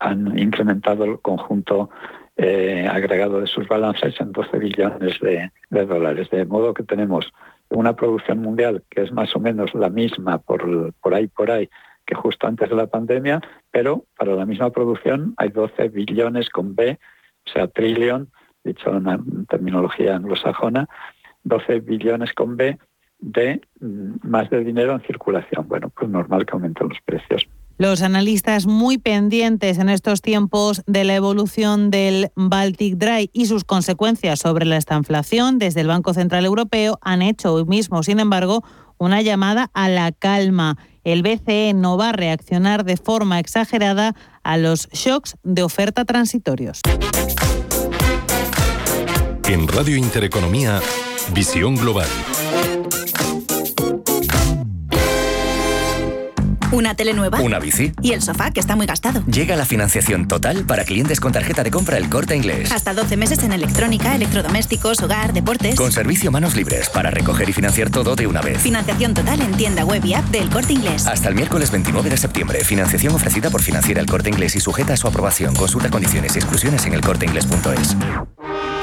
[0.00, 1.88] han incrementado el conjunto
[2.36, 6.28] eh, agregado de sus balances en 12 billones de, dólares.
[6.30, 7.32] De modo que tenemos
[7.70, 11.68] una producción mundial que es más o menos la misma por, por ahí, por ahí,
[12.04, 16.74] que justo antes de la pandemia, pero para la misma producción hay 12 billones con
[16.74, 16.98] B,
[17.46, 18.30] o sea, trillón,
[18.62, 20.88] dicho en terminología anglosajona,
[21.44, 22.78] 12 billones con B
[23.18, 25.66] de mm, más de dinero en circulación.
[25.68, 27.46] Bueno, pues normal que aumenten los precios.
[27.78, 33.64] Los analistas muy pendientes en estos tiempos de la evolución del Baltic Dry y sus
[33.64, 38.64] consecuencias sobre la estanflación desde el Banco Central Europeo han hecho hoy mismo, sin embargo,
[38.96, 40.78] una llamada a la calma.
[41.04, 46.80] El BCE no va a reaccionar de forma exagerada a los shocks de oferta transitorios.
[49.48, 50.80] En Radio Intereconomía,
[51.34, 52.08] Visión Global.
[56.76, 57.40] ¿Una tele nueva?
[57.40, 57.92] ¿Una bici?
[58.02, 59.24] ¿Y el sofá, que está muy gastado?
[59.24, 62.70] Llega la financiación total para clientes con tarjeta de compra El Corte Inglés.
[62.70, 65.74] Hasta 12 meses en electrónica, electrodomésticos, hogar, deportes.
[65.74, 68.60] Con servicio manos libres para recoger y financiar todo de una vez.
[68.60, 71.06] Financiación total en tienda web y app del Corte Inglés.
[71.06, 72.62] Hasta el miércoles 29 de septiembre.
[72.62, 75.54] Financiación ofrecida por Financiera El Corte Inglés y sujeta a su aprobación.
[75.54, 77.96] Consulta condiciones y exclusiones en elcorteinglés.es.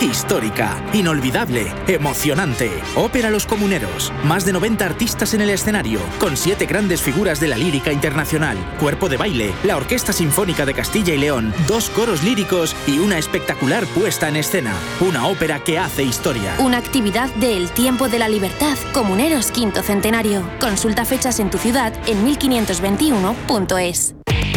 [0.01, 2.71] Histórica, inolvidable, emocionante.
[2.95, 4.11] Ópera Los Comuneros.
[4.25, 8.57] Más de 90 artistas en el escenario, con siete grandes figuras de la lírica internacional.
[8.79, 13.17] Cuerpo de baile, la Orquesta Sinfónica de Castilla y León, dos coros líricos y una
[13.17, 14.73] espectacular puesta en escena.
[14.99, 16.55] Una ópera que hace historia.
[16.59, 20.43] Una actividad de El Tiempo de la Libertad, Comuneros Quinto Centenario.
[20.59, 24.15] Consulta fechas en tu ciudad en 1521.es.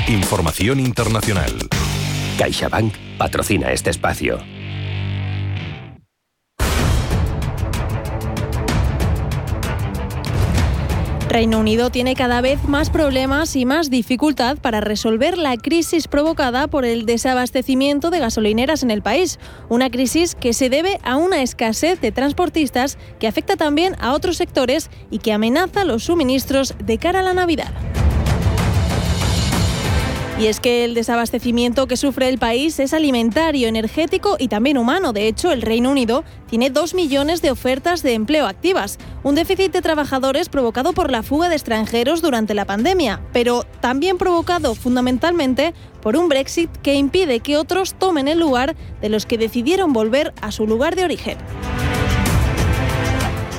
[0.08, 1.52] Información internacional.
[2.38, 4.55] CaixaBank patrocina este espacio.
[11.36, 16.66] Reino Unido tiene cada vez más problemas y más dificultad para resolver la crisis provocada
[16.66, 19.38] por el desabastecimiento de gasolineras en el país.
[19.68, 24.38] Una crisis que se debe a una escasez de transportistas que afecta también a otros
[24.38, 27.70] sectores y que amenaza los suministros de cara a la Navidad.
[30.38, 35.14] Y es que el desabastecimiento que sufre el país es alimentario, energético y también humano.
[35.14, 39.72] De hecho, el Reino Unido tiene dos millones de ofertas de empleo activas, un déficit
[39.72, 45.72] de trabajadores provocado por la fuga de extranjeros durante la pandemia, pero también provocado fundamentalmente
[46.02, 50.34] por un Brexit que impide que otros tomen el lugar de los que decidieron volver
[50.42, 51.38] a su lugar de origen.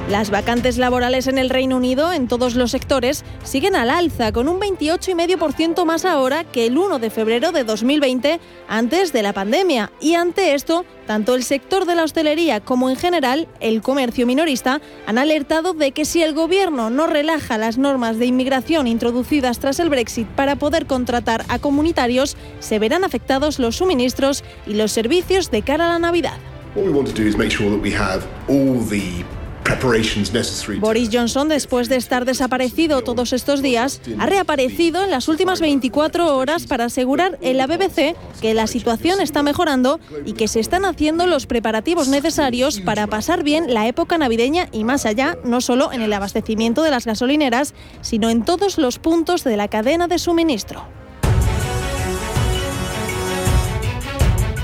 [0.10, 4.48] Las vacantes laborales en el Reino Unido en todos los sectores siguen al alza, con
[4.48, 8.40] un 28,5% más ahora que el 1 de febrero de 2020,
[8.70, 9.92] antes de la pandemia.
[10.00, 14.80] Y ante esto, tanto el sector de la hostelería como en general el comercio minorista
[15.06, 19.78] han alertado de que si el gobierno no relaja las normas de inmigración introducidas tras
[19.82, 25.52] el Brexit para poder contratar a comunitarios, se verán afectados los suministros y los servicios
[25.52, 26.38] de cara a la Navidad.
[30.80, 36.36] Boris Johnson, después de estar desaparecido todos estos días, ha reaparecido en las últimas 24
[36.38, 40.86] horas para asegurar en la BBC que la situación está mejorando y que se están
[40.86, 45.92] haciendo los preparativos necesarios para pasar bien la época navideña y más allá, no solo
[45.92, 50.20] en el abastecimiento de las gasolineras, sino en todos los puntos de la cadena de
[50.20, 50.98] suministro.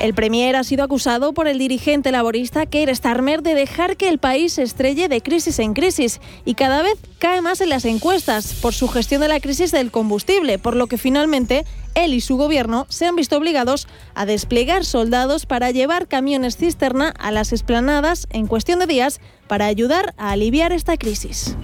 [0.03, 4.17] El Premier ha sido acusado por el dirigente laborista Keir Starmer de dejar que el
[4.17, 8.53] país se estrelle de crisis en crisis y cada vez cae más en las encuestas
[8.55, 11.63] por su gestión de la crisis del combustible, por lo que finalmente
[11.95, 17.13] él y su gobierno se han visto obligados a desplegar soldados para llevar camiones cisterna
[17.17, 21.55] a las esplanadas en cuestión de días para ayudar a aliviar esta crisis.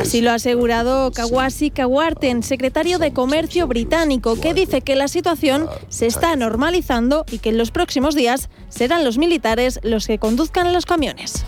[0.00, 5.68] Así lo ha asegurado Kawasi Kawarten, secretario de Comercio británico, que dice que la situación
[5.88, 10.72] se está normalizando y que en los próximos días serán los militares los que conduzcan
[10.72, 11.44] los camiones.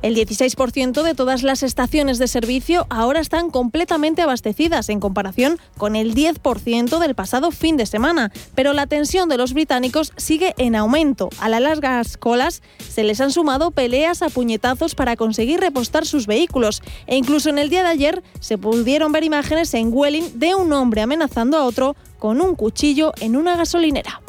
[0.00, 5.96] El 16% de todas las estaciones de servicio ahora están completamente abastecidas en comparación con
[5.96, 10.76] el 10% del pasado fin de semana, pero la tensión de los británicos sigue en
[10.76, 11.30] aumento.
[11.40, 16.28] A las largas colas se les han sumado peleas a puñetazos para conseguir repostar sus
[16.28, 20.54] vehículos e incluso en el día de ayer se pudieron ver imágenes en Welling de
[20.54, 24.20] un hombre amenazando a otro con un cuchillo en una gasolinera.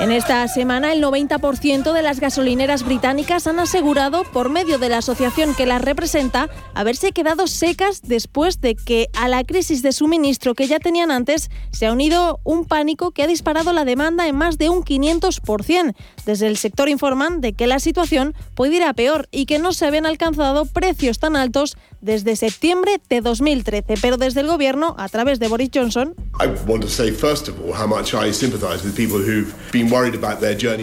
[0.00, 4.98] En esta semana, el 90% de las gasolineras británicas han asegurado, por medio de la
[4.98, 10.54] asociación que las representa, haberse quedado secas después de que a la crisis de suministro
[10.54, 14.36] que ya tenían antes se ha unido un pánico que ha disparado la demanda en
[14.36, 15.94] más de un 500%.
[16.26, 19.72] Desde el sector informan de que la situación puede ir a peor y que no
[19.72, 23.94] se habían alcanzado precios tan altos desde septiembre de 2013.
[24.02, 26.14] Pero desde el gobierno, a través de Boris Johnson,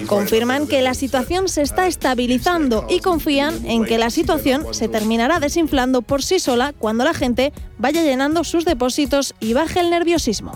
[0.08, 5.40] confirman que la situación se está estabilizando y confían en que la situación se terminará
[5.40, 10.54] desinflando por sí sola cuando la gente vaya llenando sus depósitos y baje el nerviosismo.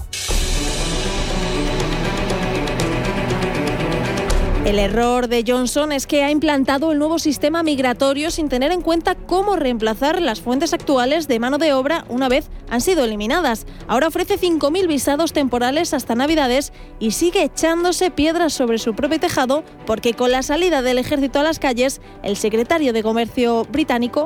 [4.65, 8.82] El error de Johnson es que ha implantado el nuevo sistema migratorio sin tener en
[8.82, 13.67] cuenta cómo reemplazar las fuentes actuales de mano de obra una vez han sido eliminadas.
[13.88, 19.63] Ahora ofrece 5.000 visados temporales hasta Navidades y sigue echándose piedras sobre su propio tejado
[19.86, 24.23] porque con la salida del ejército a las calles, el secretario de Comercio británico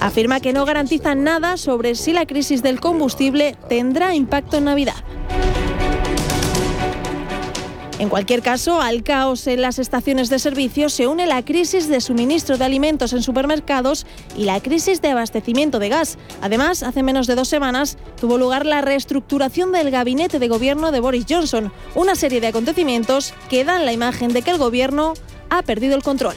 [0.00, 4.96] afirma que no garantiza nada sobre si la crisis del combustible tendrá impacto en Navidad.
[8.00, 12.00] En cualquier caso, al caos en las estaciones de servicio se une la crisis de
[12.00, 14.06] suministro de alimentos en supermercados
[14.38, 16.16] y la crisis de abastecimiento de gas.
[16.40, 21.00] Además, hace menos de dos semanas tuvo lugar la reestructuración del gabinete de gobierno de
[21.00, 25.12] Boris Johnson, una serie de acontecimientos que dan la imagen de que el gobierno
[25.50, 26.36] ha perdido el control.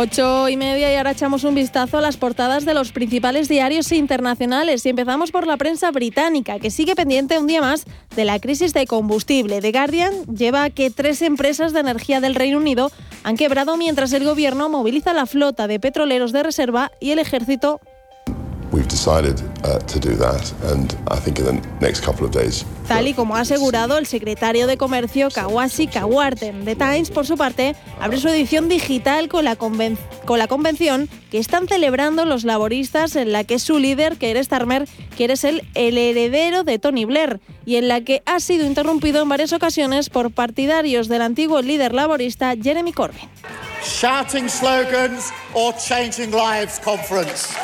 [0.00, 3.90] 8 y media y ahora echamos un vistazo a las portadas de los principales diarios
[3.90, 7.84] internacionales y empezamos por la prensa británica que sigue pendiente un día más
[8.14, 9.60] de la crisis de combustible.
[9.60, 12.92] The Guardian lleva que tres empresas de energía del Reino Unido
[13.24, 17.80] han quebrado mientras el gobierno moviliza la flota de petroleros de reserva y el ejército
[22.86, 26.64] Tal y como ha asegurado el secretario de Comercio Kawasi Kawarten.
[26.64, 31.38] The Times, por su parte, abre su edición digital con la, con la convención que
[31.38, 36.64] están celebrando los laboristas en la que su líder, Keir Starmer, quiere ser el heredero
[36.64, 41.08] de Tony Blair y en la que ha sido interrumpido en varias ocasiones por partidarios
[41.08, 43.28] del antiguo líder laborista Jeremy Corbyn.
[43.84, 47.54] Shouting slogans or changing lives conference.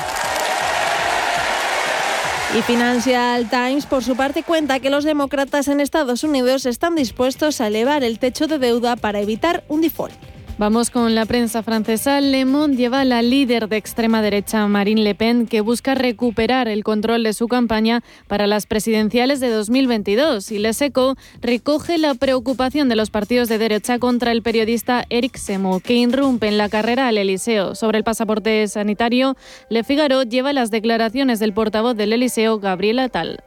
[2.56, 7.60] Y Financial Times, por su parte, cuenta que los demócratas en Estados Unidos están dispuestos
[7.60, 10.14] a elevar el techo de deuda para evitar un default.
[10.56, 12.20] Vamos con la prensa francesa.
[12.20, 16.68] Le Monde lleva a la líder de extrema derecha, Marine Le Pen, que busca recuperar
[16.68, 20.52] el control de su campaña para las presidenciales de 2022.
[20.52, 25.38] Y Le Seco recoge la preocupación de los partidos de derecha contra el periodista Eric
[25.38, 27.74] Semo, que irrumpe en la carrera al Eliseo.
[27.74, 29.36] Sobre el pasaporte sanitario,
[29.70, 33.42] Le Figaro lleva las declaraciones del portavoz del Eliseo, Gabriel Attal.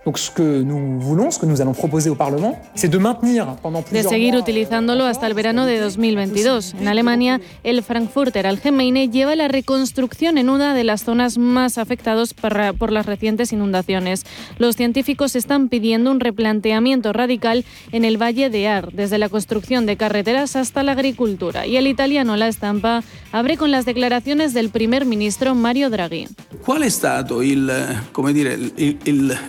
[3.91, 6.75] De seguir utilizándolo hasta el verano de 2022.
[6.97, 12.91] Alemania, el Frankfurter Allgemeine lleva la reconstrucción en una de las zonas más afectadas por
[12.91, 14.25] las recientes inundaciones.
[14.57, 19.85] Los científicos están pidiendo un replanteamiento radical en el Valle de Ar, desde la construcción
[19.85, 21.67] de carreteras hasta la agricultura.
[21.67, 26.27] Y el italiano La Estampa abre con las declaraciones del primer ministro Mario Draghi.
[26.65, 27.71] ¿Cuál ha estado el,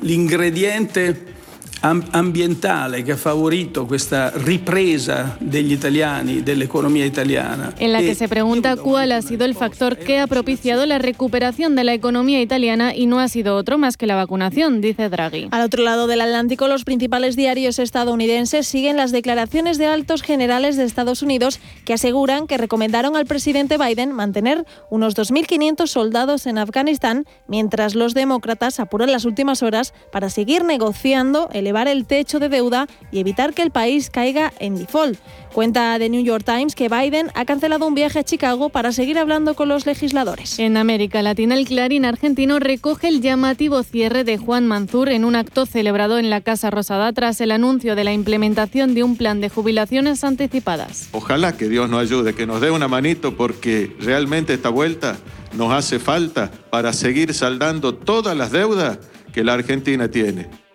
[0.03, 1.38] l'ingrediente
[1.81, 7.73] ambientale che ha favorito questa ripresa degli italiani, dell'economía italiana.
[7.79, 11.77] En la que se pregunta cuál ha sido el factor que ha propiciado la recuperación
[11.77, 15.49] de la economía italiana y no ha sido otro más que la vacunación, dice Draghi.
[15.51, 20.77] Al otro lado del Atlántico, los principales diarios estadounidenses siguen las declaraciones de altos generales
[20.77, 26.59] de Estados Unidos que aseguran que recomendaron al presidente Biden mantener unos 2.500 soldados en
[26.59, 32.39] Afganistán mientras los demócratas apuran las últimas horas para seguir negociando el elevar el techo
[32.39, 35.19] de deuda y evitar que el país caiga en default.
[35.53, 39.19] Cuenta The New York Times que Biden ha cancelado un viaje a Chicago para seguir
[39.19, 40.59] hablando con los legisladores.
[40.59, 45.37] En América Latina, el Clarín argentino recoge el llamativo cierre de Juan Manzur en un
[45.37, 49.41] acto celebrado en la Casa Rosada tras el anuncio de la implementación de un plan
[49.41, 51.09] de jubilaciones anticipadas.
[51.13, 55.19] Ojalá que Dios nos ayude, que nos dé una manito porque realmente esta vuelta
[55.55, 58.99] nos hace falta para seguir saldando todas las deudas
[59.33, 60.68] que la Argentina tiene.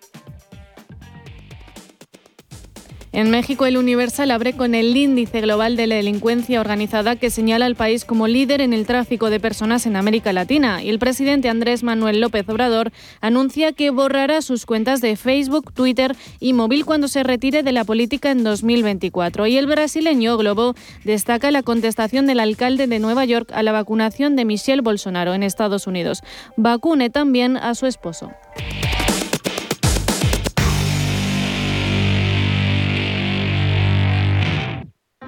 [3.14, 7.68] En México, el Universal abre con el índice global de la delincuencia organizada que señala
[7.68, 10.82] al país como líder en el tráfico de personas en América Latina.
[10.82, 16.16] Y el presidente Andrés Manuel López Obrador anuncia que borrará sus cuentas de Facebook, Twitter
[16.40, 19.46] y móvil cuando se retire de la política en 2024.
[19.46, 20.74] Y el brasileño Globo
[21.04, 25.44] destaca la contestación del alcalde de Nueva York a la vacunación de Michelle Bolsonaro en
[25.44, 26.24] Estados Unidos.
[26.58, 28.32] Vacune también a su esposo.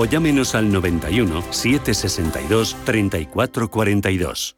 [0.00, 4.56] o llámenos al 91 762 3442.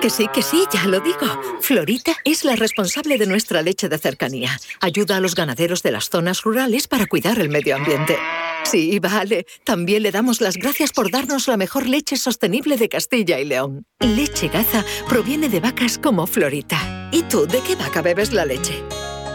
[0.00, 1.40] Que sí, que sí, ya lo digo.
[1.60, 4.58] Florita es la responsable de nuestra leche de cercanía.
[4.80, 8.16] Ayuda a los ganaderos de las zonas rurales para cuidar el medio ambiente.
[8.64, 9.46] Sí, vale.
[9.62, 13.84] También le damos las gracias por darnos la mejor leche sostenible de Castilla y León.
[14.00, 17.08] Leche Gaza proviene de vacas como Florita.
[17.12, 18.82] ¿Y tú de qué vaca bebes la leche?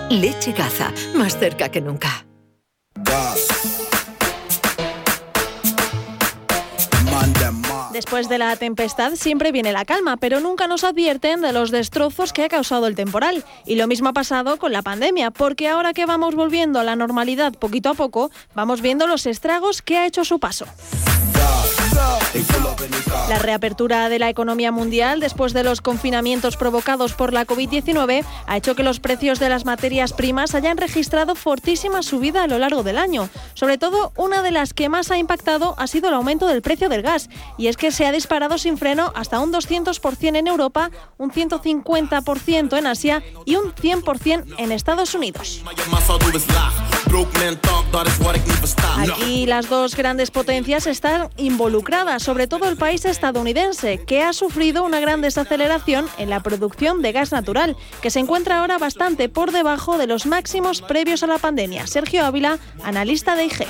[0.09, 2.25] Leche Gaza, más cerca que nunca.
[7.97, 12.31] Después de la tempestad siempre viene la calma, pero nunca nos advierten de los destrozos
[12.31, 13.43] que ha causado el temporal.
[13.65, 16.95] Y lo mismo ha pasado con la pandemia, porque ahora que vamos volviendo a la
[16.95, 20.67] normalidad poquito a poco, vamos viendo los estragos que ha hecho su paso.
[23.29, 28.57] La reapertura de la economía mundial después de los confinamientos provocados por la COVID-19 ha
[28.57, 32.83] hecho que los precios de las materias primas hayan registrado fortísima subida a lo largo
[32.83, 33.29] del año.
[33.53, 36.89] Sobre todo, una de las que más ha impactado ha sido el aumento del precio
[36.89, 37.29] del gas.
[37.57, 42.77] Y es que se ha disparado sin freno hasta un 200% en Europa, un 150%
[42.77, 45.63] en Asia y un 100% en Estados Unidos.
[48.97, 54.83] Aquí las dos grandes potencias están involucradas, sobre todo el país estadounidense, que ha sufrido
[54.83, 59.53] una gran desaceleración en la producción de gas natural, que se encuentra ahora bastante por
[59.53, 61.87] debajo de los máximos previos a la pandemia.
[61.87, 63.65] Sergio Ávila, analista de IG.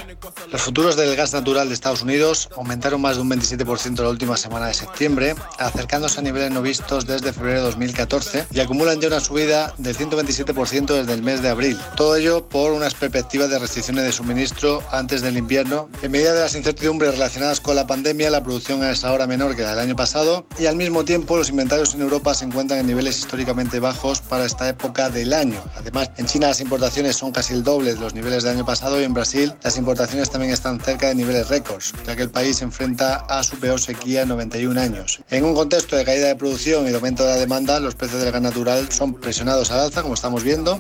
[0.52, 4.36] Los futuros del gas natural de Estados Unidos aumentaron más de un 27% la última
[4.38, 9.10] semana de septiembre, acercándose a niveles no vistos desde febrero de 2014 y acumulan ya
[9.10, 11.78] una subida del 127% desde el mes de abril.
[11.96, 15.90] Todo ello por unas perspectivas de restricciones de suministro antes del invierno.
[16.02, 19.62] En medida de las incertidumbres relacionadas con la pandemia, la producción es ahora menor que
[19.62, 22.88] la del año pasado y al mismo tiempo los inventarios en Europa se encuentran en
[22.88, 25.62] niveles históricamente bajos para esta época del año.
[25.76, 29.02] Además, en China las importaciones son casi el doble de los niveles del año pasado
[29.02, 32.56] y en Brasil las importaciones también están cerca de niveles récords, ya que el país
[32.56, 35.20] se enfrenta a su peor sequía en 91 años.
[35.30, 38.22] En un contexto de caída de producción y de aumento de la demanda, los precios
[38.22, 40.78] del gas natural son presionados al alza, como estamos viendo.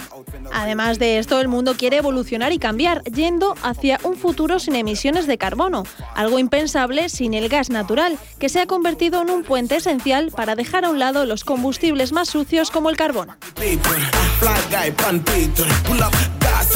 [0.54, 5.28] Además de esto, el mundo quiere evolucionar y cambiar, yendo hacia un futuro sin emisiones
[5.28, 5.84] de carbono,
[6.16, 10.56] algo impensable sin el gas natural, que se ha convertido en un puente esencial para
[10.56, 13.32] dejar a un lado los combustibles más sucios como el carbón.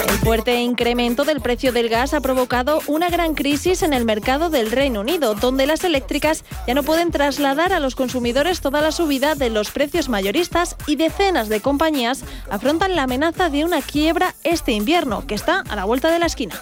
[0.07, 4.49] El fuerte incremento del precio del gas ha provocado una gran crisis en el mercado
[4.49, 8.91] del Reino Unido, donde las eléctricas ya no pueden trasladar a los consumidores toda la
[8.91, 14.35] subida de los precios mayoristas y decenas de compañías afrontan la amenaza de una quiebra
[14.43, 16.55] este invierno, que está a la vuelta de la esquina.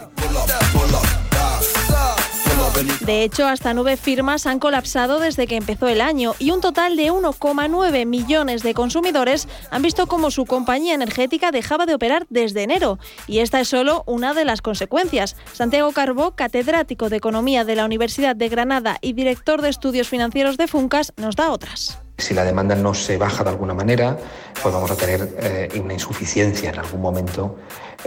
[3.02, 6.96] De hecho, hasta nueve firmas han colapsado desde que empezó el año y un total
[6.96, 12.64] de 1,9 millones de consumidores han visto cómo su compañía energética dejaba de operar desde
[12.64, 13.00] enero.
[13.28, 15.36] Y esta es solo una de las consecuencias.
[15.54, 20.58] Santiago Carbó, catedrático de Economía de la Universidad de Granada y director de Estudios Financieros
[20.58, 22.00] de Funcas, nos da otras.
[22.20, 24.18] Si la demanda no se baja de alguna manera,
[24.62, 27.58] pues vamos a tener eh, una insuficiencia en algún momento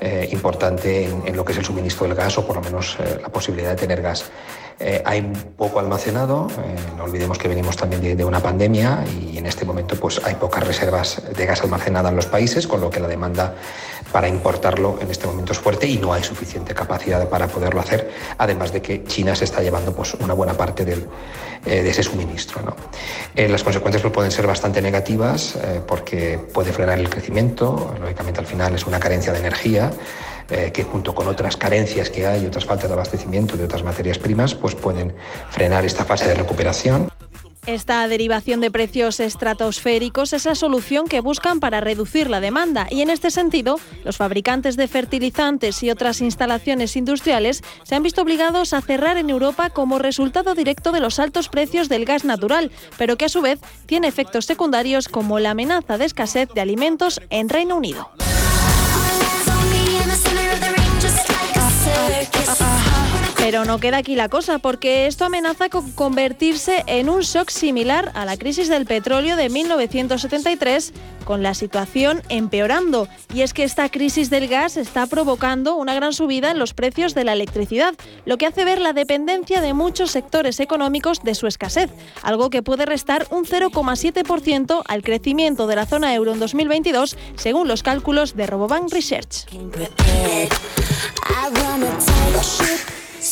[0.00, 3.18] eh, importante en, lo que es el suministro del gas o por lo menos eh,
[3.20, 4.30] la posibilidad de tener gas.
[5.04, 5.22] hay
[5.56, 6.48] poco almacenado,
[6.96, 10.66] no olvidemos que venimos también de, una pandemia y en este momento pues hay pocas
[10.66, 13.54] reservas de gas almacenada en los países, con lo que la demanda
[14.12, 18.10] para importarlo en este momento es fuerte y no hay suficiente capacidad para poderlo hacer,
[18.38, 21.08] además de que China se está llevando pues, una buena parte del,
[21.64, 22.60] de ese suministro.
[22.62, 22.76] ¿no?
[23.34, 28.74] las consecuencias pues, pueden ser bastante negativas porque puede frenar el crecimiento, lógicamente al final
[28.74, 29.90] es una carencia de energía,
[30.50, 34.18] eh, que junto con otras carencias que hay, otras faltas de abastecimiento de otras materias
[34.18, 35.14] primas, pues pueden
[35.50, 37.08] frenar esta fase de recuperación.
[37.66, 43.02] Esta derivación de precios estratosféricos es la solución que buscan para reducir la demanda y
[43.02, 48.72] en este sentido los fabricantes de fertilizantes y otras instalaciones industriales se han visto obligados
[48.72, 53.16] a cerrar en Europa como resultado directo de los altos precios del gas natural, pero
[53.16, 57.48] que a su vez tiene efectos secundarios como la amenaza de escasez de alimentos en
[57.48, 58.10] Reino Unido.
[63.42, 68.12] Pero no queda aquí la cosa, porque esto amenaza con convertirse en un shock similar
[68.14, 70.92] a la crisis del petróleo de 1973,
[71.24, 73.08] con la situación empeorando.
[73.34, 77.16] Y es que esta crisis del gas está provocando una gran subida en los precios
[77.16, 77.94] de la electricidad,
[78.26, 81.90] lo que hace ver la dependencia de muchos sectores económicos de su escasez,
[82.22, 87.66] algo que puede restar un 0,7% al crecimiento de la zona euro en 2022, según
[87.66, 89.46] los cálculos de Robobank Research.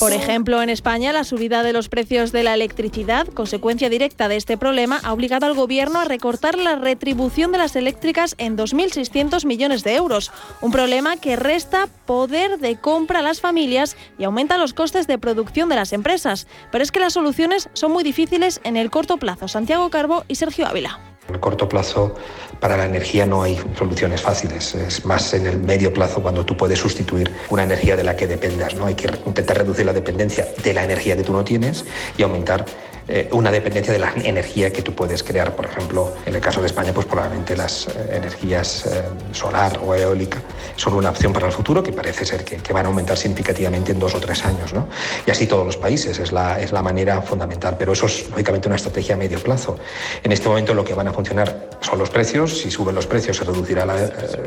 [0.01, 4.37] Por ejemplo, en España, la subida de los precios de la electricidad, consecuencia directa de
[4.37, 9.45] este problema, ha obligado al Gobierno a recortar la retribución de las eléctricas en 2.600
[9.45, 10.33] millones de euros.
[10.63, 15.19] Un problema que resta poder de compra a las familias y aumenta los costes de
[15.19, 16.47] producción de las empresas.
[16.73, 19.49] Pero es que las soluciones son muy difíciles en el corto plazo.
[19.49, 21.10] Santiago Carbo y Sergio Ávila.
[21.31, 22.17] En el corto plazo,
[22.59, 24.75] para la energía no hay soluciones fáciles.
[24.75, 28.27] Es más en el medio plazo cuando tú puedes sustituir una energía de la que
[28.27, 28.75] dependas.
[28.75, 28.87] ¿no?
[28.87, 31.85] Hay que intentar reducir la dependencia de la energía que tú no tienes
[32.19, 32.67] y aumentar
[33.09, 35.55] eh, una dependencia de la energía que tú puedes crear.
[35.55, 39.95] Por ejemplo, en el caso de España, pues probablemente las eh, energías eh, solar o
[39.95, 40.41] eólica
[40.77, 43.99] son una opción para el futuro que parece ser que, van a aumentar significativamente en
[43.99, 44.73] dos o tres años.
[44.73, 44.89] ¿no?
[45.27, 47.77] Y así todos los países, es la, es la manera fundamental.
[47.79, 49.77] Pero eso es lógicamente una estrategia a medio plazo.
[50.23, 52.61] En este momento lo que van a funcionar son los precios.
[52.61, 53.97] Si suben los precios se reducirá la,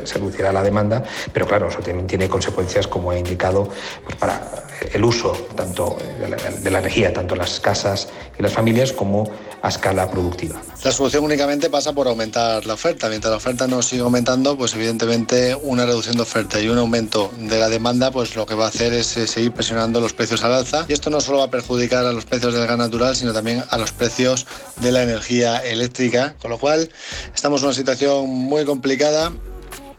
[0.04, 1.02] se reducirá la demanda,
[1.32, 3.68] pero claro, eso también tiene consecuencias, como he indicado,
[4.04, 9.28] pues para el uso tanto de la, energía, tanto las casas y las familias como
[9.62, 10.60] a escala productiva.
[10.84, 13.08] La solución únicamente pasa por aumentar la oferta.
[13.08, 17.30] Mientras la oferta no sigue aumentando, pues evidentemente una reducción de oferta y un aumento
[17.38, 20.52] de la demanda, pues lo que va a hacer es seguir presionando los precios al
[20.52, 20.84] alza.
[20.88, 23.64] Y esto no solo va a perjudicar a los precios del gas natural, sino también
[23.70, 24.46] a los precios
[24.80, 26.34] de la energía eléctrica.
[26.40, 26.90] Con lo cual,
[27.34, 29.32] estamos en una situación muy complicada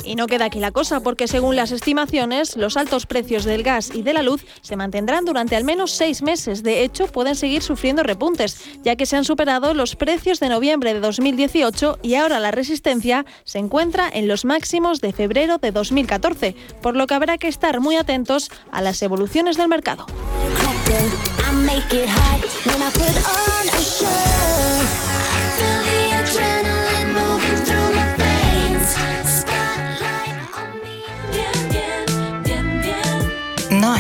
[0.06, 3.91] y no queda aquí la cosa, porque según las estimaciones, los altos precios del gas
[3.93, 6.64] y de la luz se mantendrán durante al menos seis meses.
[6.64, 10.93] De hecho, pueden seguir sufriendo repuntes, ya que se han superado los precios de noviembre
[10.93, 16.56] de 2018 y ahora la resistencia se encuentra en los máximos de febrero de 2014,
[16.82, 20.06] por lo que habrá que estar muy atentos a las evoluciones del mercado.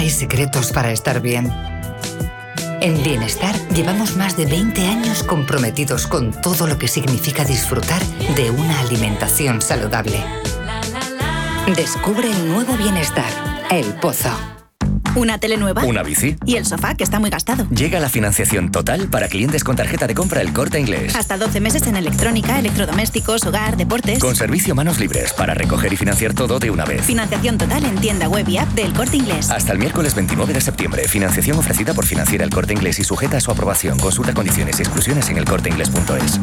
[0.09, 1.51] Secretos para estar bien.
[2.81, 8.03] En Bienestar llevamos más de 20 años comprometidos con todo lo que significa disfrutar
[8.35, 10.23] de una alimentación saludable.
[11.75, 13.31] Descubre el nuevo Bienestar,
[13.71, 14.29] El Pozo.
[15.15, 15.83] ¿Una tele nueva?
[15.85, 16.35] ¿Una bici?
[16.45, 17.65] ¿Y el sofá, que está muy gastado?
[17.69, 21.15] Llega la financiación total para clientes con tarjeta de compra El Corte Inglés.
[21.15, 24.19] Hasta 12 meses en electrónica, electrodomésticos, hogar, deportes.
[24.19, 27.05] Con servicio manos libres para recoger y financiar todo de una vez.
[27.05, 29.49] Financiación total en tienda web y app del Corte Inglés.
[29.49, 31.07] Hasta el miércoles 29 de septiembre.
[31.07, 33.97] Financiación ofrecida por Financiera El Corte Inglés y sujeta a su aprobación.
[33.97, 36.41] Consulta condiciones y exclusiones en elcorteinglés.es.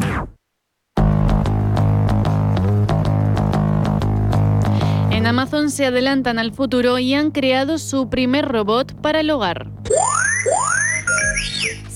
[5.23, 9.69] En Amazon se adelantan al futuro y han creado su primer robot para el hogar.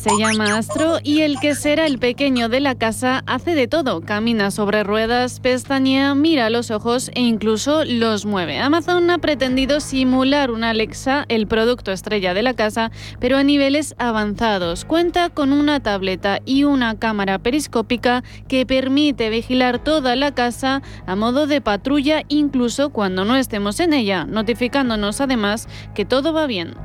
[0.06, 4.02] Se llama Astro y el que será el pequeño de la casa hace de todo.
[4.02, 8.60] Camina sobre ruedas, pestañea, mira los ojos e incluso los mueve.
[8.60, 13.96] Amazon ha pretendido simular una Alexa, el producto estrella de la casa, pero a niveles
[13.98, 14.84] avanzados.
[14.84, 21.16] Cuenta con una tableta y una cámara periscópica que permite vigilar toda la casa a
[21.16, 26.76] modo de patrulla incluso cuando no estemos en ella, notificándonos además que todo va bien.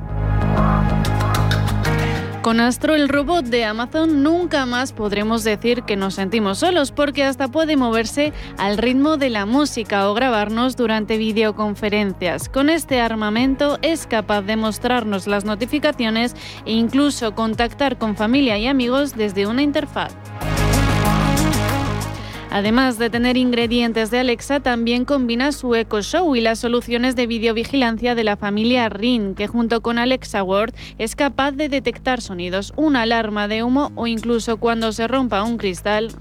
[2.42, 7.22] Con Astro, el robot de Amazon, nunca más podremos decir que nos sentimos solos porque
[7.22, 12.48] hasta puede moverse al ritmo de la música o grabarnos durante videoconferencias.
[12.48, 16.34] Con este armamento es capaz de mostrarnos las notificaciones
[16.66, 20.12] e incluso contactar con familia y amigos desde una interfaz.
[22.54, 27.26] Además de tener ingredientes de Alexa, también combina su Echo Show y las soluciones de
[27.26, 32.74] videovigilancia de la familia Ring, que junto con Alexa Word es capaz de detectar sonidos,
[32.76, 36.12] una alarma de humo o incluso cuando se rompa un cristal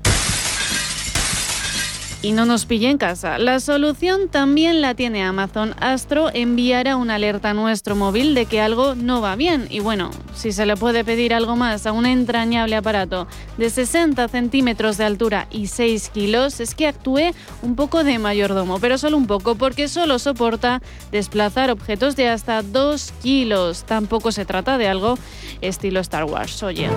[2.21, 3.37] y no nos pille en casa.
[3.37, 5.73] La solución también la tiene Amazon.
[5.79, 9.67] Astro enviará una alerta a nuestro móvil de que algo no va bien.
[9.69, 14.27] Y bueno, si se le puede pedir algo más a un entrañable aparato de 60
[14.27, 19.17] centímetros de altura y 6 kilos, es que actúe un poco de mayordomo, pero solo
[19.17, 23.83] un poco, porque solo soporta desplazar objetos de hasta 2 kilos.
[23.83, 25.17] Tampoco se trata de algo
[25.61, 26.89] estilo Star Wars, oye.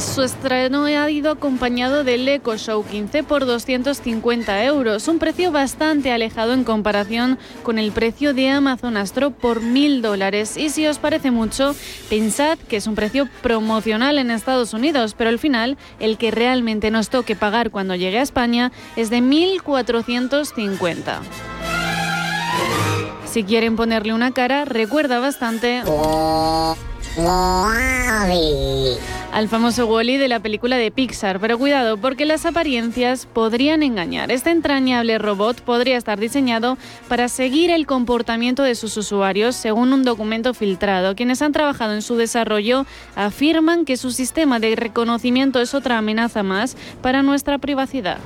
[0.00, 6.12] Su estreno ha ido acompañado del Echo Show 15 por 250 euros, un precio bastante
[6.12, 10.56] alejado en comparación con el precio de Amazon Astro por 1.000 dólares.
[10.56, 11.76] Y si os parece mucho,
[12.08, 16.90] pensad que es un precio promocional en Estados Unidos, pero al final el que realmente
[16.90, 21.20] nos toque pagar cuando llegue a España es de 1.450.
[23.26, 25.82] Si quieren ponerle una cara, recuerda bastante
[29.32, 34.30] al famoso Wally de la película de Pixar, pero cuidado porque las apariencias podrían engañar.
[34.30, 40.04] Este entrañable robot podría estar diseñado para seguir el comportamiento de sus usuarios según un
[40.04, 41.14] documento filtrado.
[41.14, 46.42] Quienes han trabajado en su desarrollo afirman que su sistema de reconocimiento es otra amenaza
[46.42, 48.18] más para nuestra privacidad.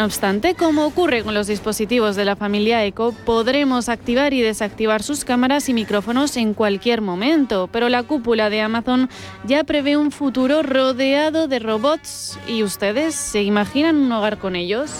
[0.00, 5.02] No obstante, como ocurre con los dispositivos de la familia Eco, podremos activar y desactivar
[5.02, 9.10] sus cámaras y micrófonos en cualquier momento, pero la cúpula de Amazon
[9.44, 12.38] ya prevé un futuro rodeado de robots.
[12.48, 14.90] ¿Y ustedes se imaginan un hogar con ellos?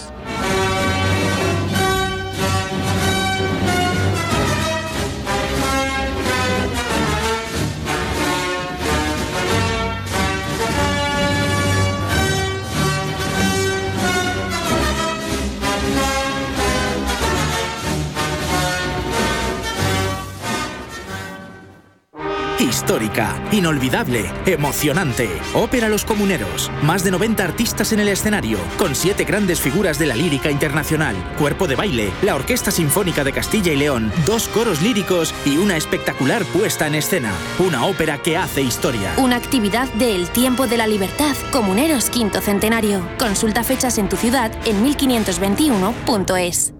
[22.80, 25.28] Histórica, inolvidable, emocionante.
[25.52, 26.70] Ópera Los Comuneros.
[26.82, 31.14] Más de 90 artistas en el escenario, con siete grandes figuras de la lírica internacional,
[31.38, 35.76] cuerpo de baile, la Orquesta Sinfónica de Castilla y León, dos coros líricos y una
[35.76, 37.34] espectacular puesta en escena.
[37.58, 39.12] Una ópera que hace historia.
[39.18, 43.06] Una actividad de El Tiempo de la Libertad, Comuneros Quinto Centenario.
[43.18, 46.79] Consulta fechas en tu ciudad en 1521.es.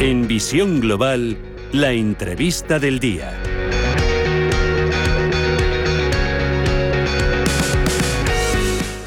[0.00, 1.36] En Visión Global,
[1.72, 3.47] la entrevista del día.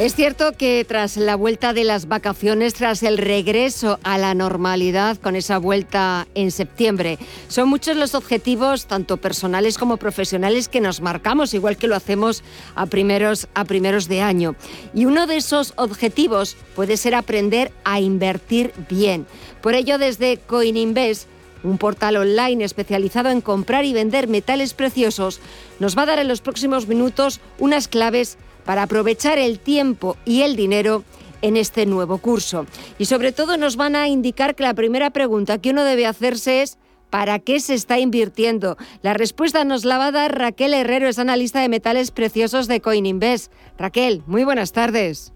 [0.02, 5.18] Es cierto que tras la vuelta de las vacaciones, tras el regreso a la normalidad
[5.18, 11.02] con esa vuelta en septiembre, son muchos los objetivos, tanto personales como profesionales, que nos
[11.02, 12.44] marcamos, igual que lo hacemos
[12.74, 14.56] a primeros, a primeros de año.
[14.96, 19.28] Y uno de esos objetivos puede ser aprender a invertir bien.
[19.62, 21.28] Por ello, desde Coininvest,
[21.64, 25.40] un portal online especializado en comprar y vender metales preciosos,
[25.80, 30.42] nos va a dar en los próximos minutos unas claves para aprovechar el tiempo y
[30.42, 31.04] el dinero
[31.42, 32.66] en este nuevo curso.
[32.98, 36.62] Y sobre todo nos van a indicar que la primera pregunta que uno debe hacerse
[36.62, 36.78] es
[37.10, 38.78] ¿para qué se está invirtiendo?
[39.02, 42.82] La respuesta nos la va a dar Raquel Herrero, es analista de metales preciosos de
[42.82, 43.52] Coininvest.
[43.78, 45.34] Raquel, muy buenas tardes.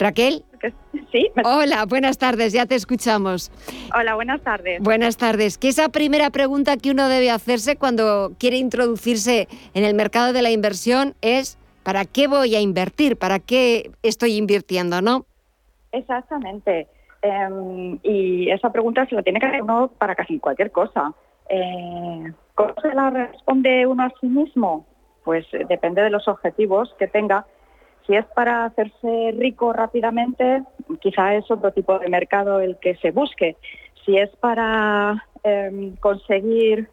[0.00, 0.44] Raquel.
[1.12, 1.30] Sí.
[1.44, 3.52] Hola, buenas tardes, ya te escuchamos.
[3.94, 4.80] Hola, buenas tardes.
[4.82, 5.58] Buenas tardes.
[5.58, 10.32] ¿Qué es esa primera pregunta que uno debe hacerse cuando quiere introducirse en el mercado
[10.32, 13.16] de la inversión es ¿para qué voy a invertir?
[13.16, 15.26] ¿Para qué estoy invirtiendo, no?
[15.92, 16.88] Exactamente.
[17.22, 21.12] Em, y esa pregunta se la tiene que hacer uno para casi cualquier cosa.
[21.48, 24.86] Eh, ¿Cómo se la responde uno a sí mismo?
[25.24, 27.46] Pues eh, depende de los objetivos que tenga
[28.10, 30.64] si es para hacerse rico rápidamente,
[31.00, 33.56] quizá es otro tipo de mercado el que se busque.
[34.04, 36.88] Si es para em, conseguir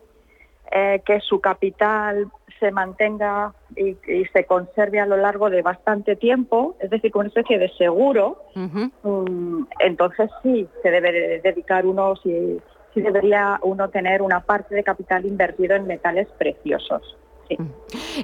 [0.72, 2.28] eh, que su capital
[2.60, 3.96] se mantenga y,
[4.32, 8.44] se conserve a lo largo de bastante tiempo, es decir, con una especie de seguro,
[8.54, 12.60] mm, entonces sí se debe dedicar uno, sí
[12.94, 17.18] debería uno tener una parte de capital invertido en metales preciosos.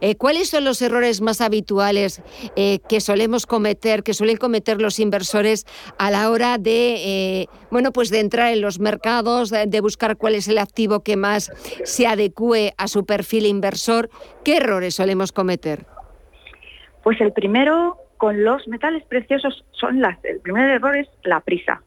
[0.01, 2.21] Eh, ¿Cuáles son los errores más habituales
[2.55, 5.65] eh, que solemos cometer, que suelen cometer los inversores
[5.97, 6.95] a la hora de,
[7.41, 11.17] eh, bueno, pues de entrar en los mercados, de, buscar cuál es el activo que
[11.17, 11.51] más
[11.84, 14.09] se adecue a su perfil inversor?
[14.43, 15.86] ¿Qué errores solemos cometer?
[17.03, 21.82] Pues el primero con los metales preciosos son las, el primer error es la prisa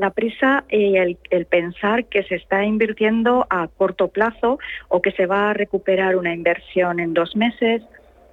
[0.00, 5.26] la prisa y el, pensar que se está invirtiendo a corto plazo o que se
[5.26, 7.82] va a recuperar una inversión en dos meses.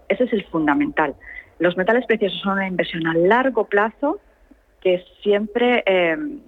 [0.08, 1.14] Ese es el fundamental.
[1.60, 4.20] Los metales preciosos son una inversión a largo plazo
[4.82, 6.40] que siempre em,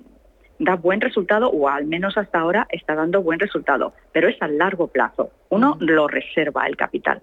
[0.57, 4.47] da buen resultado o al menos hasta ahora está dando buen resultado, pero es a
[4.47, 5.32] largo plazo.
[5.49, 7.22] Uno lo reserva el capital.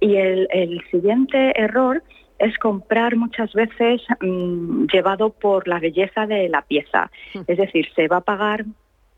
[0.00, 2.02] Y el, siguiente error
[2.42, 7.10] es comprar muchas veces mm, llevado por la belleza de la pieza.
[7.46, 8.64] Es decir, se va a pagar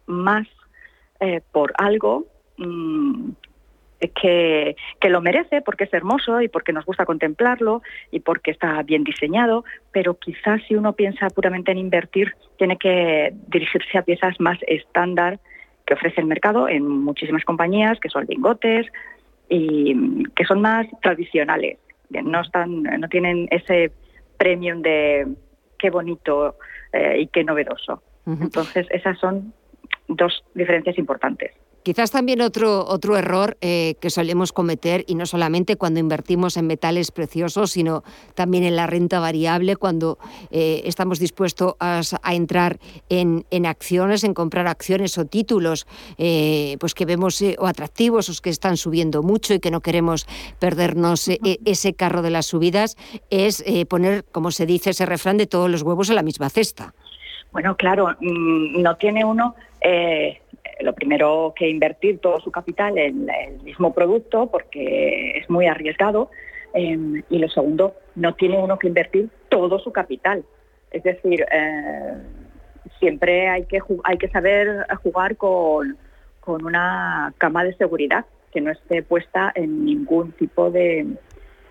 [0.07, 0.47] más
[1.21, 2.27] eh, por algo
[2.59, 3.31] mm,
[4.15, 4.77] que,
[5.09, 9.65] lo merece porque es hermoso y porque nos gusta contemplarlo y porque está bien diseñado,
[9.91, 15.39] pero quizás si uno piensa puramente en invertir, tiene que dirigirse a piezas más estándar
[15.87, 18.87] que ofrece el mercado en muchísimas compañías, que son lingotes
[19.49, 21.79] y que son más tradicionales.
[22.11, 23.93] No, están, no tienen ese
[24.37, 25.27] premium de
[25.79, 26.57] qué bonito
[26.93, 28.03] eh, y qué novedoso.
[28.27, 29.53] Entonces, esas son
[30.09, 31.53] dos diferencias importantes.
[31.85, 36.67] Quizás también otro, otro error eh, que solemos cometer, y no solamente cuando invertimos en
[36.67, 38.05] metales preciosos, sino
[38.35, 40.19] también en la renta variable, cuando
[40.51, 42.01] eh, estamos dispuestos a,
[42.33, 42.79] entrar
[43.11, 48.49] en, acciones, en comprar acciones o títulos eh, pues que vemos o atractivos o que
[48.49, 50.27] están subiendo mucho y que no queremos
[50.59, 51.29] perdernos
[51.67, 52.97] ese carro de las subidas,
[53.29, 56.95] es poner, como se dice ese refrán, de todos los huevos en la misma cesta.
[57.53, 59.55] Bueno, claro, mm, no tiene uno
[60.81, 66.31] lo primero que invertir todo su capital en el mismo producto porque es muy arriesgado
[66.73, 70.45] em, y lo segundo, no tiene uno que invertir todo su capital.
[70.91, 72.15] Es decir, eh,
[72.99, 75.97] siempre hay que, hay que saber jugar con,
[76.41, 81.07] con una cama de seguridad que no esté puesta en ningún tipo de,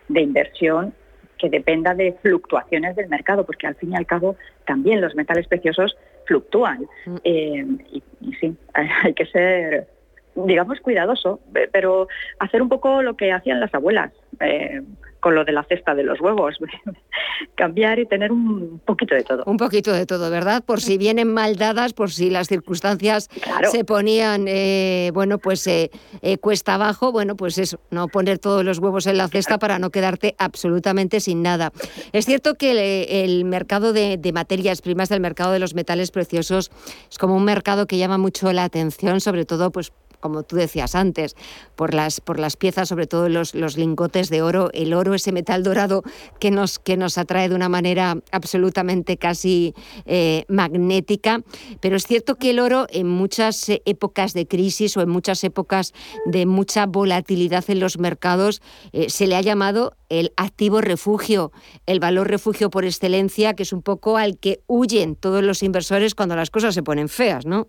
[0.09, 0.93] de inversión
[1.38, 4.36] que dependa de fluctuaciones del mercado, porque al fin y al cabo
[4.66, 6.88] también los metales preciosos fluctúan.
[7.06, 7.16] Mm.
[7.24, 8.04] Eh, y,
[8.40, 9.88] sí, hay que ser,
[10.36, 11.40] digamos, cuidadoso,
[11.72, 12.08] pero
[12.40, 14.12] hacer un poco lo que hacían las abuelas.
[14.40, 14.82] Eh,
[15.24, 16.58] con lo de la cesta de los huevos.
[17.56, 19.44] Cambiar y tener un poquito de todo.
[19.46, 20.62] Un poquito de todo, ¿verdad?
[20.64, 23.30] Por si vienen mal dadas, por si las circunstancias
[23.72, 28.66] se ponían, eh, bueno, pues eh, eh, cuesta abajo, bueno, pues eso, no poner todos
[28.66, 31.72] los huevos en la cesta para no quedarte absolutamente sin nada.
[32.12, 36.70] Es cierto que el, mercado de, de, materias primas, del mercado de los metales preciosos,
[37.10, 39.94] es como un mercado que llama mucho la atención, sobre todo pues
[40.24, 41.36] como tú decías antes,
[41.76, 45.34] por las, por las piezas, sobre todo los, los lingotes de oro, el oro, ese
[45.34, 46.02] metal dorado
[46.40, 49.74] que nos, que nos atrae de una manera absolutamente casi
[50.06, 51.42] eh, magnética.
[51.82, 55.92] Pero es cierto que el oro en muchas épocas de crisis o en muchas épocas
[56.26, 58.62] de mucha volatilidad en los mercados
[58.94, 61.52] eh, se le ha llamado el activo refugio,
[61.86, 66.16] el valor refugio por excelencia, que es un poco al que huyen todos los inversores
[66.16, 67.68] cuando las cosas se ponen feas, ¿no?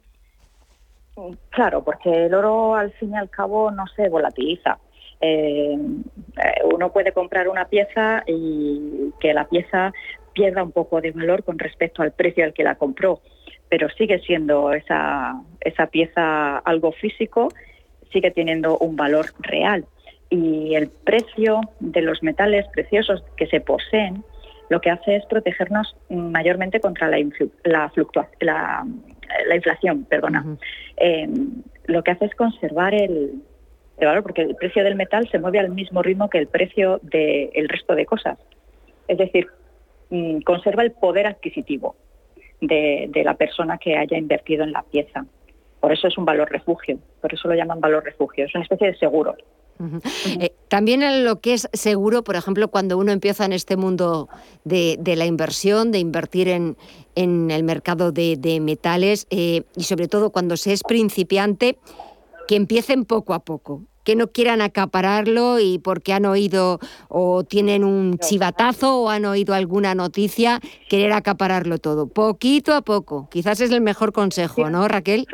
[1.50, 4.78] Claro, porque el oro al fin y al cabo no se volatiliza.
[5.20, 9.92] Eh, eh, uno puede comprar una pieza y que la pieza
[10.32, 13.20] pierda un poco de valor con respecto al precio al que la compró,
[13.68, 17.48] pero sigue siendo esa, esa pieza algo físico,
[18.12, 19.86] sigue teniendo un valor real.
[20.30, 24.24] Y el precio de los metales preciosos que se poseen
[24.70, 27.18] lo que hace es protegernos mayormente contra la,
[27.64, 27.92] la,
[28.40, 28.86] la,
[29.54, 30.44] inflación, perdona.
[30.96, 31.28] Eh,
[31.86, 33.42] lo que hace es conservar el,
[33.98, 37.68] valor, porque el precio del metal se mueve al mismo ritmo que el precio del
[37.68, 38.38] resto de cosas.
[39.08, 39.46] Es decir,
[40.10, 41.96] mm, conserva el poder adquisitivo
[42.60, 45.26] de, de la persona que haya invertido en la pieza.
[45.80, 48.86] Por eso es un valor refugio, por eso lo llaman valor refugio, es una especie
[48.86, 49.36] de seguro.
[50.40, 54.28] Eh, también en lo que es seguro, por ejemplo, cuando uno empieza en este mundo
[54.64, 56.76] de, la inversión, de invertir en,
[57.16, 61.78] el mercado de, metales eh, y sobre todo cuando se es principiante,
[62.46, 66.78] que empiecen poco a poco que no quieran acapararlo y porque han oído
[67.08, 73.28] o tienen un chivatazo o han oído alguna noticia, querer acapararlo todo, poquito a poco.
[73.30, 75.26] Quizás es el mejor consejo, ¿no, Raquel?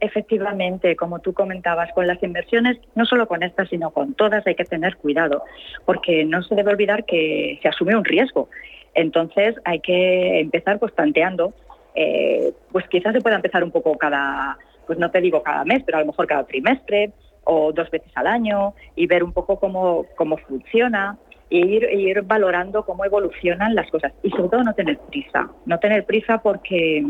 [0.00, 4.54] efectivamente, como tú comentabas, con las inversiones, no solo con estas, sino con todas hay
[4.54, 5.42] que tener cuidado,
[5.84, 8.48] porque no se debe olvidar que se asume un riesgo.
[8.94, 11.52] Entonces hay que empezar pues tanteando,
[11.94, 14.56] eh, pues quizás se pueda empezar un poco cada,
[14.86, 17.12] pues no te digo cada mes, pero a lo mejor cada trimestre,
[17.44, 21.18] o dos veces al año y ver un poco cómo, cómo funciona
[21.50, 24.12] e ir, ir valorando cómo evolucionan las cosas.
[24.22, 27.04] Y sobre todo no tener prisa, no tener prisa porque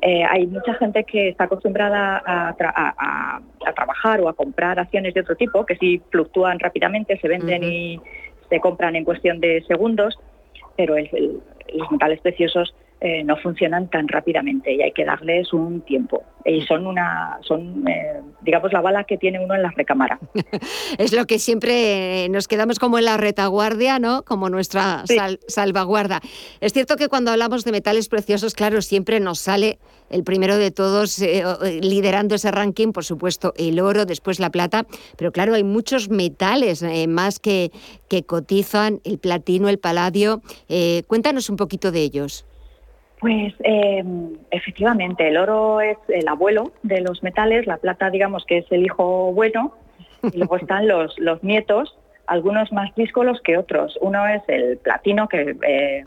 [0.00, 5.20] eh, hay mucha gente que está acostumbrada a, a, trabajar o a comprar acciones de
[5.20, 8.00] otro tipo, que sí fluctúan rápidamente, se venden y
[8.48, 10.18] se compran en cuestión de segundos,
[10.76, 16.22] pero los metales preciosos eh, no funcionan tan rápidamente y hay que darles un tiempo.
[16.46, 20.18] Y son una, son, eh, digamos, la bala que tiene uno en la recámara.
[20.98, 24.22] es lo que siempre nos quedamos como en la retaguardia, ¿no?
[24.22, 25.04] Como nuestra
[25.46, 26.22] salvaguarda.
[26.62, 29.78] Es cierto que cuando hablamos de metales preciosos, claro, siempre nos sale
[30.08, 31.44] el primero de todos eh,
[31.82, 34.86] liderando ese ranking, por supuesto, el oro, después la plata,
[35.18, 37.72] pero claro, hay muchos metales más que,
[38.08, 40.40] que cotizan, el platino, el paladio.
[41.06, 42.46] cuéntanos un poquito de ellos.
[43.26, 48.58] Pues em, efectivamente, el oro es el abuelo de los metales, la plata digamos que
[48.58, 49.74] es el hijo bueno,
[50.22, 51.98] y luego están los, los nietos,
[52.28, 53.98] algunos más díscolos que otros.
[54.00, 56.04] Uno es el platino, que eh,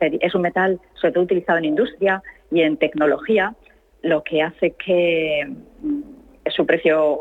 [0.00, 3.54] es un metal sobre todo utilizado en industria y en tecnología,
[4.00, 5.46] lo que hace que
[5.82, 6.00] mm,
[6.46, 7.18] su precio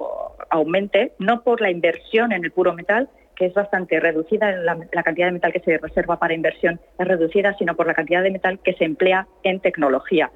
[0.51, 3.09] aumente, no por la inversión en el puro metal,
[3.45, 7.75] es bastante reducida, la, cantidad de metal que se reserva para inversión es reducida, sino
[7.75, 10.31] por la cantidad de metal que se emplea en tecnología.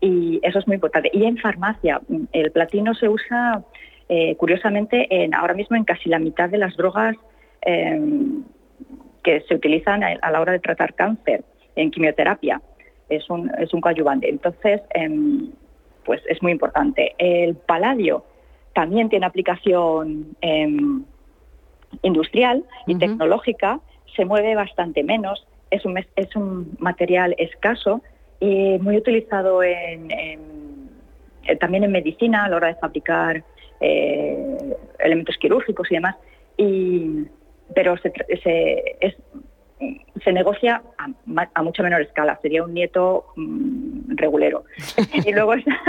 [0.00, 1.10] Y eso es muy importante.
[1.12, 2.00] Y en farmacia,
[2.32, 3.62] el platino se usa,
[4.08, 7.16] eh, curiosamente, en, ahora mismo en casi la mitad de las drogas
[7.62, 8.44] em,
[9.22, 11.42] que se utilizan a, la hora de tratar cáncer,
[11.76, 12.60] en quimioterapia.
[13.08, 14.28] Es un, es un coadyuvante.
[14.28, 15.50] Entonces, em,
[16.04, 17.14] pues es muy importante.
[17.18, 18.24] El paladio
[18.74, 21.06] también tiene aplicación en
[22.02, 23.80] industrial y tecnológica
[24.14, 28.02] se mueve bastante menos, es un, es un material escaso
[28.40, 33.42] y muy utilizado en, eh, también en medicina a la hora de fabricar
[33.80, 36.16] eh, elementos quirúrgicos y demás,
[36.56, 37.24] y,
[37.74, 38.12] pero se,
[40.22, 40.82] se, negocia
[41.54, 44.64] a, mucha menor escala, sería un nieto mm, regulero.
[45.26, 45.80] y, luego está,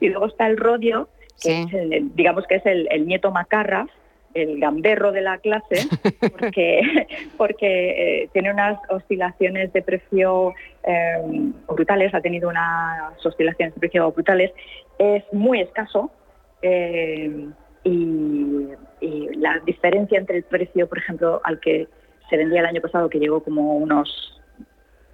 [0.00, 1.08] y luego está el rodio,
[1.42, 1.66] que
[2.14, 3.86] digamos que es el, el nieto macarra,
[4.34, 5.86] el gamberro de la clase
[6.38, 7.06] porque,
[7.36, 14.10] porque eh, tiene unas oscilaciones de precio eh, brutales, ha tenido unas oscilaciones de precio
[14.12, 14.52] brutales,
[14.98, 16.10] es muy escaso
[16.62, 17.48] eh,
[17.84, 18.68] y,
[19.36, 21.86] la diferencia entre el precio, por ejemplo, al que
[22.30, 24.40] se vendía el año pasado, que llegó como unos,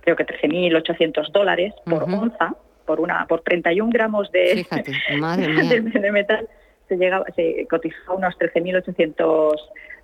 [0.03, 2.55] creo que 13.800 dólares por onza,
[2.87, 4.65] por, una, por 31 gramos de,
[6.01, 6.49] de metal,
[6.91, 9.55] se, llega, se cotizó unos 13.800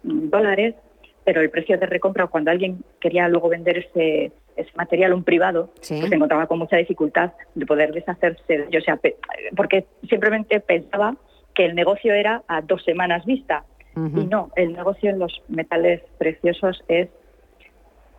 [0.04, 0.74] dólares,
[1.24, 5.70] pero el precio de recompra cuando alguien quería luego vender ese, ese material un privado,
[5.74, 8.68] pues se encontraba con mucha dificultad de poder deshacerse.
[8.76, 9.00] O sea,
[9.56, 11.16] porque simplemente pensaba
[11.54, 13.64] que el negocio era a dos semanas vista.
[13.96, 17.08] Y no, el negocio en los metales preciosos es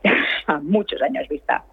[0.47, 1.63] a muchos años vista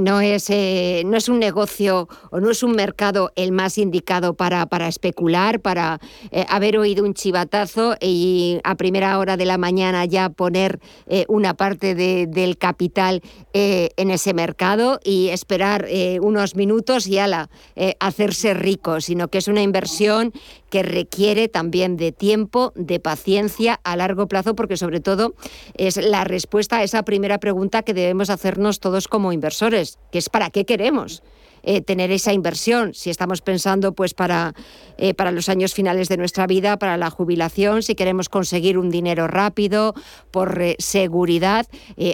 [0.00, 4.34] no, es, eh, no es un negocio o no es un mercado el más indicado
[4.34, 9.58] para, para especular, para eh, haber oído un chivatazo y a primera hora de la
[9.58, 13.22] mañana ya poner eh, una parte del capital
[13.52, 15.86] en ese mercado y esperar
[16.20, 17.50] unos minutos y ala,
[17.98, 20.32] hacerse rico, sino que es una inversión
[20.70, 25.34] que requiere también de tiempo, de paciencia a largo plazo, porque sobre todo
[25.74, 29.39] es la respuesta a esa primera pregunta que debemos hacernos todos como inversores,
[30.12, 31.22] que es ¿para qué queremos?
[31.62, 34.54] Eh, tener esa inversión, si estamos pensando pues para,
[34.96, 38.90] eh, para los años finales de nuestra vida, para la jubilación, si queremos conseguir un
[38.90, 39.94] dinero rápido,
[40.30, 41.66] por eh, seguridad,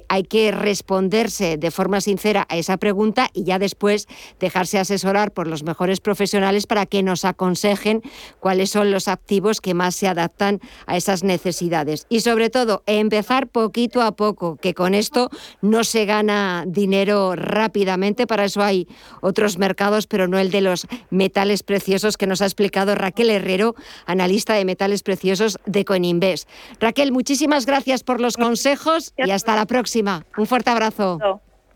[0.09, 4.09] hay que responderse de forma sincera a esa pregunta y ya después
[4.41, 8.03] dejarse asesorar por los mejores profesionales para que nos aconsejen
[8.41, 12.07] cuáles son los activos que más se adaptan a esas necesidades.
[12.09, 15.31] Y sobre todo, empezar poquito a poco, que con esto
[15.63, 18.89] no se gana dinero rápidamente, para eso hay
[19.21, 23.75] otros mercados, pero no el de los metales preciosos que nos ha explicado Raquel Herrero,
[24.07, 26.49] analista de metales preciosos de Coininvest.
[26.81, 30.25] Raquel, muchísimas gracias por los consejos y hasta la próxima.
[30.37, 31.19] Un fuerte abrazo.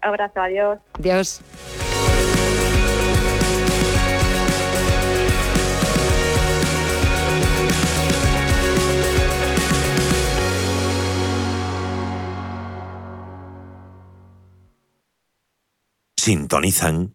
[0.03, 0.79] Abrazo, adiós.
[0.95, 1.43] Adiós.
[16.17, 17.15] Sintonizan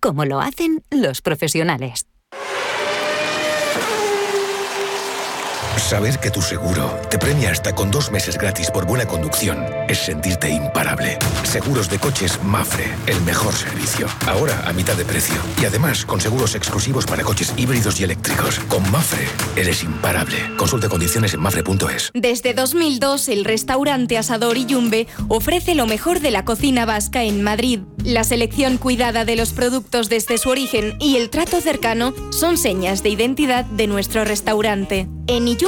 [0.00, 2.06] como lo hacen los profesionales.
[5.78, 9.98] Saber que tu seguro te premia hasta con dos meses gratis por buena conducción es
[9.98, 11.18] sentirte imparable.
[11.44, 14.06] Seguros de coches Mafre, el mejor servicio.
[14.26, 15.36] Ahora a mitad de precio.
[15.62, 18.58] Y además con seguros exclusivos para coches híbridos y eléctricos.
[18.68, 19.26] Con Mafre,
[19.56, 20.36] eres imparable.
[20.58, 22.10] Consulta condiciones en mafre.es.
[22.12, 27.42] Desde 2002, el restaurante Asador y Yumbe ofrece lo mejor de la cocina vasca en
[27.42, 27.80] Madrid.
[28.04, 33.02] La selección cuidada de los productos desde su origen y el trato cercano son señas
[33.02, 35.08] de identidad de nuestro restaurante.
[35.26, 35.67] En Iyumbe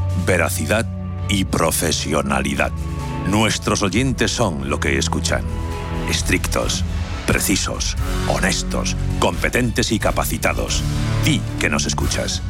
[0.25, 0.85] veracidad
[1.29, 2.71] y profesionalidad.
[3.27, 5.43] Nuestros oyentes son lo que escuchan.
[6.09, 6.83] Estrictos,
[7.25, 7.95] precisos,
[8.27, 10.83] honestos, competentes y capacitados.
[11.23, 12.41] Di que nos escuchas.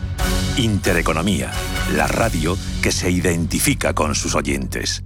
[0.58, 1.52] Intereconomía,
[1.96, 5.04] la radio que se identifica con sus oyentes.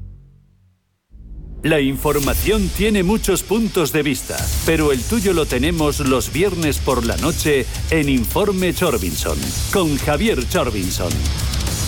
[1.65, 4.37] La información tiene muchos puntos de vista,
[4.67, 9.39] pero el tuyo lo tenemos los viernes por la noche en Informe Chorbinson,
[9.73, 11.09] con Javier Chorbinson,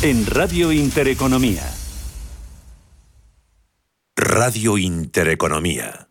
[0.04, 1.64] en Radio Intereconomía.
[4.16, 6.07] Radio Intereconomía.